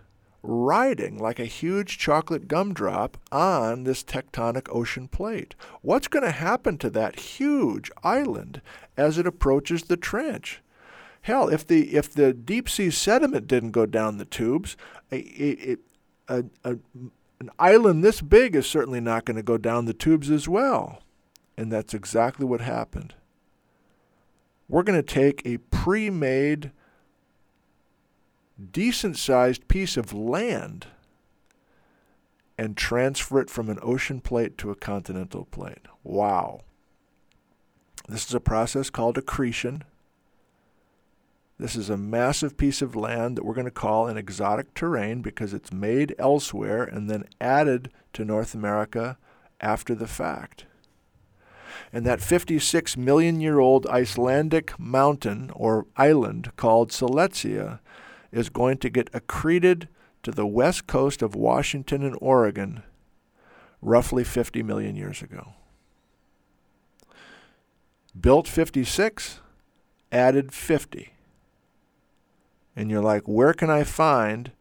riding 0.45 1.19
like 1.19 1.41
a 1.41 1.47
huge 1.47 1.99
chocolate 1.99 2.47
gumdrop 2.47 3.17
on 3.33 3.83
this 3.83 4.05
tectonic 4.05 4.69
ocean 4.71 5.09
plate. 5.09 5.57
What's 5.81 6.09
going 6.09 6.25
to 6.25 6.31
happen 6.31 6.79
to 6.79 6.91
that 6.91 7.19
huge 7.19 7.91
island 8.05 8.63
as 8.97 9.19
it 9.19 9.27
approaches 9.27 9.85
the 9.85 9.97
trench? 9.97 10.63
Hell, 11.23 11.49
if 11.49 11.67
the 11.67 11.95
if 11.95 12.13
the 12.13 12.33
deep 12.33 12.69
sea 12.69 12.91
sediment 12.91 13.47
didn't 13.49 13.71
go 13.73 13.87
down 13.87 14.19
the 14.19 14.25
tubes, 14.25 14.77
a, 15.13 15.77
a, 16.29 16.45
a, 16.65 16.79
an 17.43 17.51
island 17.59 18.05
this 18.05 18.21
big 18.21 18.55
is 18.55 18.69
certainly 18.69 19.01
not 19.01 19.25
going 19.25 19.37
to 19.37 19.43
go 19.43 19.59
down 19.59 19.87
the 19.87 19.93
tubes 19.93 20.31
as 20.31 20.49
well. 20.49 21.03
And 21.57 21.73
that's 21.73 21.93
exactly 21.93 22.47
what 22.47 22.61
happened. 22.61 23.15
We're 24.69 24.85
going 24.85 25.03
to 25.03 25.03
take 25.03 25.43
a 25.45 25.57
pre 25.57 26.09
made 26.09 26.71
decent 28.71 29.17
sized 29.17 29.67
piece 29.67 29.97
of 29.97 30.13
land 30.13 30.87
and 32.57 32.77
transfer 32.77 33.41
it 33.41 33.51
from 33.51 33.69
an 33.69 33.81
ocean 33.83 34.21
plate 34.21 34.57
to 34.59 34.71
a 34.71 34.77
continental 34.77 35.47
plate. 35.47 35.87
Wow. 36.05 36.61
This 38.09 38.29
is 38.29 38.35
a 38.35 38.41
process 38.41 38.89
called 38.89 39.19
accretion. 39.19 39.83
This 41.63 41.77
is 41.77 41.91
a 41.91 41.97
massive 41.97 42.57
piece 42.57 42.83
of 42.83 42.97
land 42.97 43.37
that 43.37 43.45
we're 43.45 43.55
going 43.55 43.67
to 43.67 43.71
call 43.71 44.09
an 44.09 44.17
exotic 44.17 44.75
terrane 44.75 45.23
because 45.23 45.55
it's 45.55 45.73
made 45.73 46.13
elsewhere 46.19 46.83
and 46.83 47.09
then 47.09 47.23
added 47.41 47.93
to 48.15 48.25
North 48.25 48.53
America 48.53 49.17
after 49.61 49.95
the 49.95 50.09
fact. 50.09 50.65
And 51.93 52.05
that 52.05 52.21
56 52.21 52.97
million 52.97 53.41
year 53.41 53.61
old 53.61 53.87
Icelandic 53.87 54.77
mountain 54.77 55.53
or 55.55 55.87
island 55.97 56.51
called 56.57 56.91
Siletzia 56.91 57.79
is 58.33 58.49
going 58.49 58.79
to 58.79 58.91
get 58.91 59.13
accreted 59.13 59.87
to 60.25 60.33
the 60.33 60.49
west 60.49 60.89
coast 60.89 61.23
of 61.23 61.37
Washington 61.37 62.03
and 62.03 62.19
Oregon 62.21 62.83
roughly 63.81 64.25
50 64.25 64.65
million 64.65 64.97
years 64.97 65.23
ago. 65.23 65.53
Built 68.21 68.49
56, 68.49 69.39
added 70.11 70.53
50. 70.53 71.13
And 72.75 72.91
you're 72.91 73.03
like, 73.03 73.23
where 73.25 73.53
can 73.53 73.71
I 73.71 73.85
find 73.85 74.53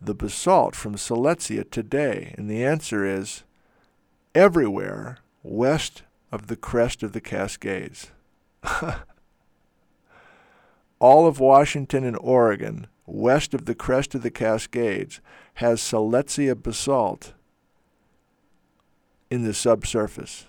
the 0.00 0.14
basalt 0.14 0.74
from 0.74 0.94
Siletzia 0.94 1.68
today? 1.68 2.34
And 2.38 2.48
the 2.48 2.64
answer 2.64 3.04
is 3.04 3.44
everywhere 4.34 5.18
west 5.42 6.02
of 6.30 6.46
the 6.46 6.56
crest 6.56 7.02
of 7.02 7.12
the 7.12 7.20
Cascades. 7.20 8.10
all 11.00 11.26
of 11.26 11.40
Washington 11.40 12.04
and 12.04 12.16
Oregon, 12.20 12.86
west 13.06 13.54
of 13.54 13.64
the 13.64 13.74
crest 13.74 14.14
of 14.14 14.22
the 14.22 14.30
Cascades, 14.30 15.20
has 15.54 15.80
Siletzia 15.80 16.54
basalt 16.54 17.32
in 19.30 19.42
the 19.42 19.54
subsurface, 19.54 20.46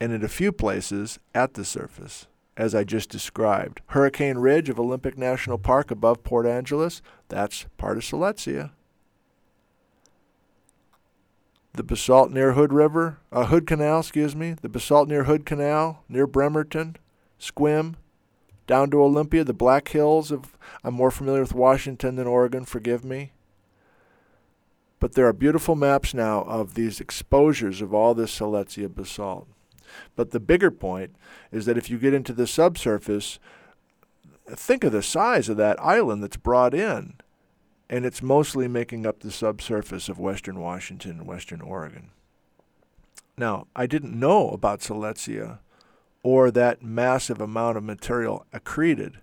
and 0.00 0.12
in 0.12 0.24
a 0.24 0.28
few 0.28 0.52
places 0.52 1.18
at 1.34 1.54
the 1.54 1.64
surface, 1.64 2.26
as 2.56 2.74
I 2.74 2.84
just 2.84 3.10
described. 3.10 3.80
Hurricane 3.88 4.38
Ridge 4.38 4.68
of 4.68 4.78
Olympic 4.78 5.16
National 5.16 5.58
Park 5.58 5.90
above 5.90 6.22
Port 6.22 6.46
Angeles, 6.46 7.00
that's 7.28 7.66
part 7.76 7.96
of 7.96 8.04
Siletzia. 8.04 8.70
The 11.72 11.84
basalt 11.84 12.32
near 12.32 12.52
Hood 12.52 12.72
River, 12.72 13.18
uh, 13.30 13.46
Hood 13.46 13.66
Canal, 13.66 14.00
excuse 14.00 14.34
me, 14.34 14.56
the 14.60 14.68
basalt 14.68 15.08
near 15.08 15.24
Hood 15.24 15.46
Canal, 15.46 16.04
near 16.08 16.26
Bremerton, 16.26 16.96
Sequim, 17.38 17.94
down 18.66 18.90
to 18.90 19.02
Olympia, 19.02 19.44
the 19.44 19.52
Black 19.52 19.88
Hills 19.88 20.30
of 20.30 20.56
I'm 20.84 20.94
more 20.94 21.10
familiar 21.10 21.40
with 21.40 21.54
Washington 21.54 22.16
than 22.16 22.26
Oregon, 22.26 22.64
forgive 22.64 23.04
me. 23.04 23.32
But 24.98 25.14
there 25.14 25.26
are 25.26 25.32
beautiful 25.32 25.74
maps 25.76 26.12
now 26.12 26.42
of 26.42 26.74
these 26.74 27.00
exposures 27.00 27.80
of 27.80 27.94
all 27.94 28.14
this 28.14 28.38
Siletzia 28.38 28.94
basalt. 28.94 29.48
But 30.16 30.30
the 30.30 30.40
bigger 30.40 30.70
point 30.70 31.14
is 31.52 31.66
that 31.66 31.78
if 31.78 31.90
you 31.90 31.98
get 31.98 32.14
into 32.14 32.32
the 32.32 32.46
subsurface, 32.46 33.38
think 34.46 34.84
of 34.84 34.92
the 34.92 35.02
size 35.02 35.48
of 35.48 35.56
that 35.56 35.80
island 35.80 36.22
that's 36.22 36.36
brought 36.36 36.74
in. 36.74 37.14
And 37.88 38.04
it's 38.04 38.22
mostly 38.22 38.68
making 38.68 39.04
up 39.04 39.20
the 39.20 39.32
subsurface 39.32 40.08
of 40.08 40.18
western 40.18 40.60
Washington 40.60 41.12
and 41.12 41.26
western 41.26 41.60
Oregon. 41.60 42.10
Now, 43.36 43.66
I 43.74 43.86
didn't 43.86 44.18
know 44.18 44.50
about 44.50 44.80
Siletzia 44.80 45.58
or 46.22 46.50
that 46.50 46.82
massive 46.82 47.40
amount 47.40 47.78
of 47.78 47.84
material 47.84 48.46
accreted 48.52 49.14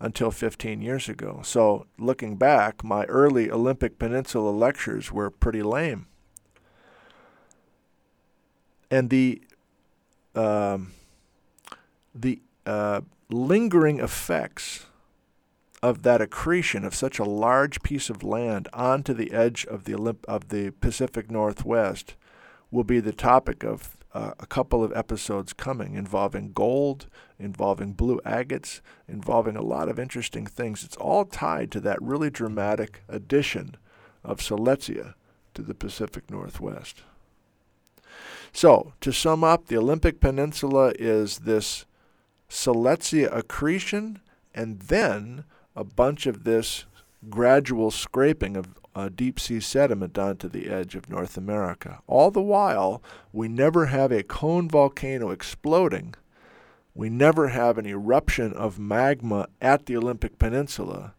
until 0.00 0.32
15 0.32 0.82
years 0.82 1.08
ago. 1.08 1.40
So, 1.44 1.86
looking 1.96 2.36
back, 2.36 2.82
my 2.82 3.04
early 3.04 3.50
Olympic 3.50 3.98
Peninsula 3.98 4.50
lectures 4.50 5.12
were 5.12 5.30
pretty 5.30 5.62
lame. 5.62 6.06
And 8.90 9.08
the 9.08 9.42
um, 10.34 10.92
the 12.14 12.40
uh, 12.66 13.00
lingering 13.28 14.00
effects 14.00 14.86
of 15.82 16.02
that 16.02 16.20
accretion 16.20 16.84
of 16.84 16.94
such 16.94 17.18
a 17.18 17.24
large 17.24 17.82
piece 17.82 18.08
of 18.08 18.22
land 18.22 18.68
onto 18.72 19.12
the 19.12 19.32
edge 19.32 19.66
of 19.66 19.84
the 19.84 19.92
Olymp- 19.92 20.24
of 20.26 20.48
the 20.48 20.70
Pacific 20.80 21.30
Northwest 21.30 22.14
will 22.70 22.84
be 22.84 23.00
the 23.00 23.12
topic 23.12 23.64
of 23.64 23.96
uh, 24.14 24.32
a 24.38 24.46
couple 24.46 24.84
of 24.84 24.92
episodes 24.94 25.52
coming 25.52 25.94
involving 25.94 26.52
gold, 26.52 27.06
involving 27.38 27.92
blue 27.94 28.20
agates, 28.24 28.80
involving 29.08 29.56
a 29.56 29.62
lot 29.62 29.88
of 29.88 29.98
interesting 29.98 30.46
things. 30.46 30.84
It's 30.84 30.96
all 30.96 31.24
tied 31.24 31.70
to 31.72 31.80
that 31.80 32.00
really 32.00 32.30
dramatic 32.30 33.02
addition 33.08 33.76
of 34.22 34.38
Siletzia 34.38 35.14
to 35.54 35.62
the 35.62 35.74
Pacific 35.74 36.30
Northwest. 36.30 37.02
So, 38.52 38.92
to 39.00 39.12
sum 39.12 39.42
up, 39.42 39.66
the 39.66 39.78
Olympic 39.78 40.20
Peninsula 40.20 40.92
is 40.98 41.40
this 41.40 41.86
Siletzia 42.48 43.34
accretion 43.34 44.20
and 44.54 44.80
then 44.80 45.44
a 45.74 45.84
bunch 45.84 46.26
of 46.26 46.44
this 46.44 46.84
gradual 47.30 47.90
scraping 47.90 48.56
of 48.56 48.74
uh, 48.94 49.08
deep 49.14 49.40
sea 49.40 49.58
sediment 49.58 50.18
onto 50.18 50.48
the 50.48 50.68
edge 50.68 50.94
of 50.94 51.08
North 51.08 51.38
America. 51.38 52.00
All 52.06 52.30
the 52.30 52.42
while, 52.42 53.02
we 53.32 53.48
never 53.48 53.86
have 53.86 54.12
a 54.12 54.22
cone 54.22 54.68
volcano 54.68 55.30
exploding 55.30 56.14
we 56.94 57.08
never 57.08 57.48
have 57.48 57.78
an 57.78 57.86
eruption 57.86 58.52
of 58.52 58.78
magma 58.78 59.48
at 59.60 59.86
the 59.86 59.96
Olympic 59.96 60.38
Peninsula. 60.38 61.14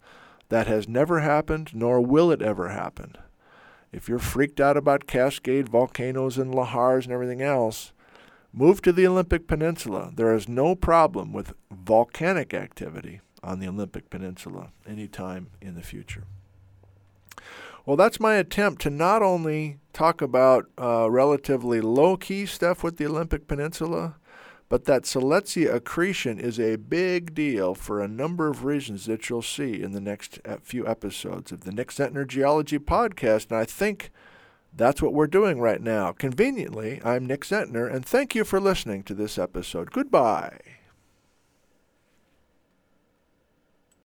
That 0.49 0.67
has 0.67 0.87
never 0.87 1.21
happened, 1.21 1.71
nor 1.73 1.99
will 1.99 2.31
it 2.31 2.41
ever 2.41 2.69
happen. 2.69 3.15
If 3.93 4.09
you're 4.09 4.17
freaked 4.17 4.59
out 4.59 4.75
about 4.75 5.05
Cascade 5.05 5.69
volcanoes 5.69 6.39
and 6.39 6.51
lahars 6.51 7.03
and 7.03 7.13
everything 7.13 7.43
else, 7.43 7.93
move 8.51 8.81
to 8.81 8.91
the 8.91 9.05
Olympic 9.05 9.47
Peninsula. 9.47 10.11
There 10.15 10.33
is 10.33 10.49
no 10.49 10.75
problem 10.75 11.31
with 11.31 11.53
volcanic 11.71 12.55
activity 12.55 13.21
on 13.43 13.59
the 13.59 13.67
Olympic 13.67 14.09
Peninsula 14.09 14.71
anytime 14.87 15.51
in 15.61 15.75
the 15.75 15.83
future. 15.83 16.23
Well, 17.85 17.95
that's 17.95 18.19
my 18.19 18.35
attempt 18.35 18.81
to 18.81 18.89
not 18.89 19.21
only 19.21 19.77
talk 19.91 20.21
about 20.21 20.65
uh, 20.81 21.11
relatively 21.11 21.79
low 21.79 22.17
key 22.17 22.47
stuff 22.47 22.83
with 22.83 22.97
the 22.97 23.05
Olympic 23.05 23.47
Peninsula, 23.47 24.15
but 24.73 24.85
that 24.85 25.03
Siletzia 25.03 25.71
accretion 25.71 26.39
is 26.39 26.59
a 26.59 26.77
big 26.77 27.35
deal 27.35 27.75
for 27.75 28.01
a 28.01 28.07
number 28.07 28.47
of 28.47 28.65
reasons 28.65 29.05
that 29.05 29.29
you'll 29.29 29.43
see 29.43 29.79
in 29.79 29.91
the 29.91 30.01
next 30.01 30.39
uh, 30.45 30.57
few 30.63 30.87
episodes 30.87 31.51
of 31.51 31.61
the 31.61 31.71
Nick 31.71 31.89
Zentner 31.89 32.25
Geology 32.25 32.79
Podcast. 32.79 33.51
And 33.51 33.59
I 33.59 33.65
think 33.65 34.09
that's 34.75 34.99
what 34.99 35.13
we're 35.13 35.27
doing 35.27 35.59
right 35.59 35.79
now. 35.79 36.11
Conveniently, 36.11 36.99
I'm 37.05 37.27
Nick 37.27 37.41
Zentner, 37.41 37.87
and 37.87 38.03
thank 38.03 38.33
you 38.33 38.43
for 38.43 38.59
listening 38.59 39.03
to 39.03 39.13
this 39.13 39.37
episode. 39.37 39.91
Goodbye. 39.91 40.57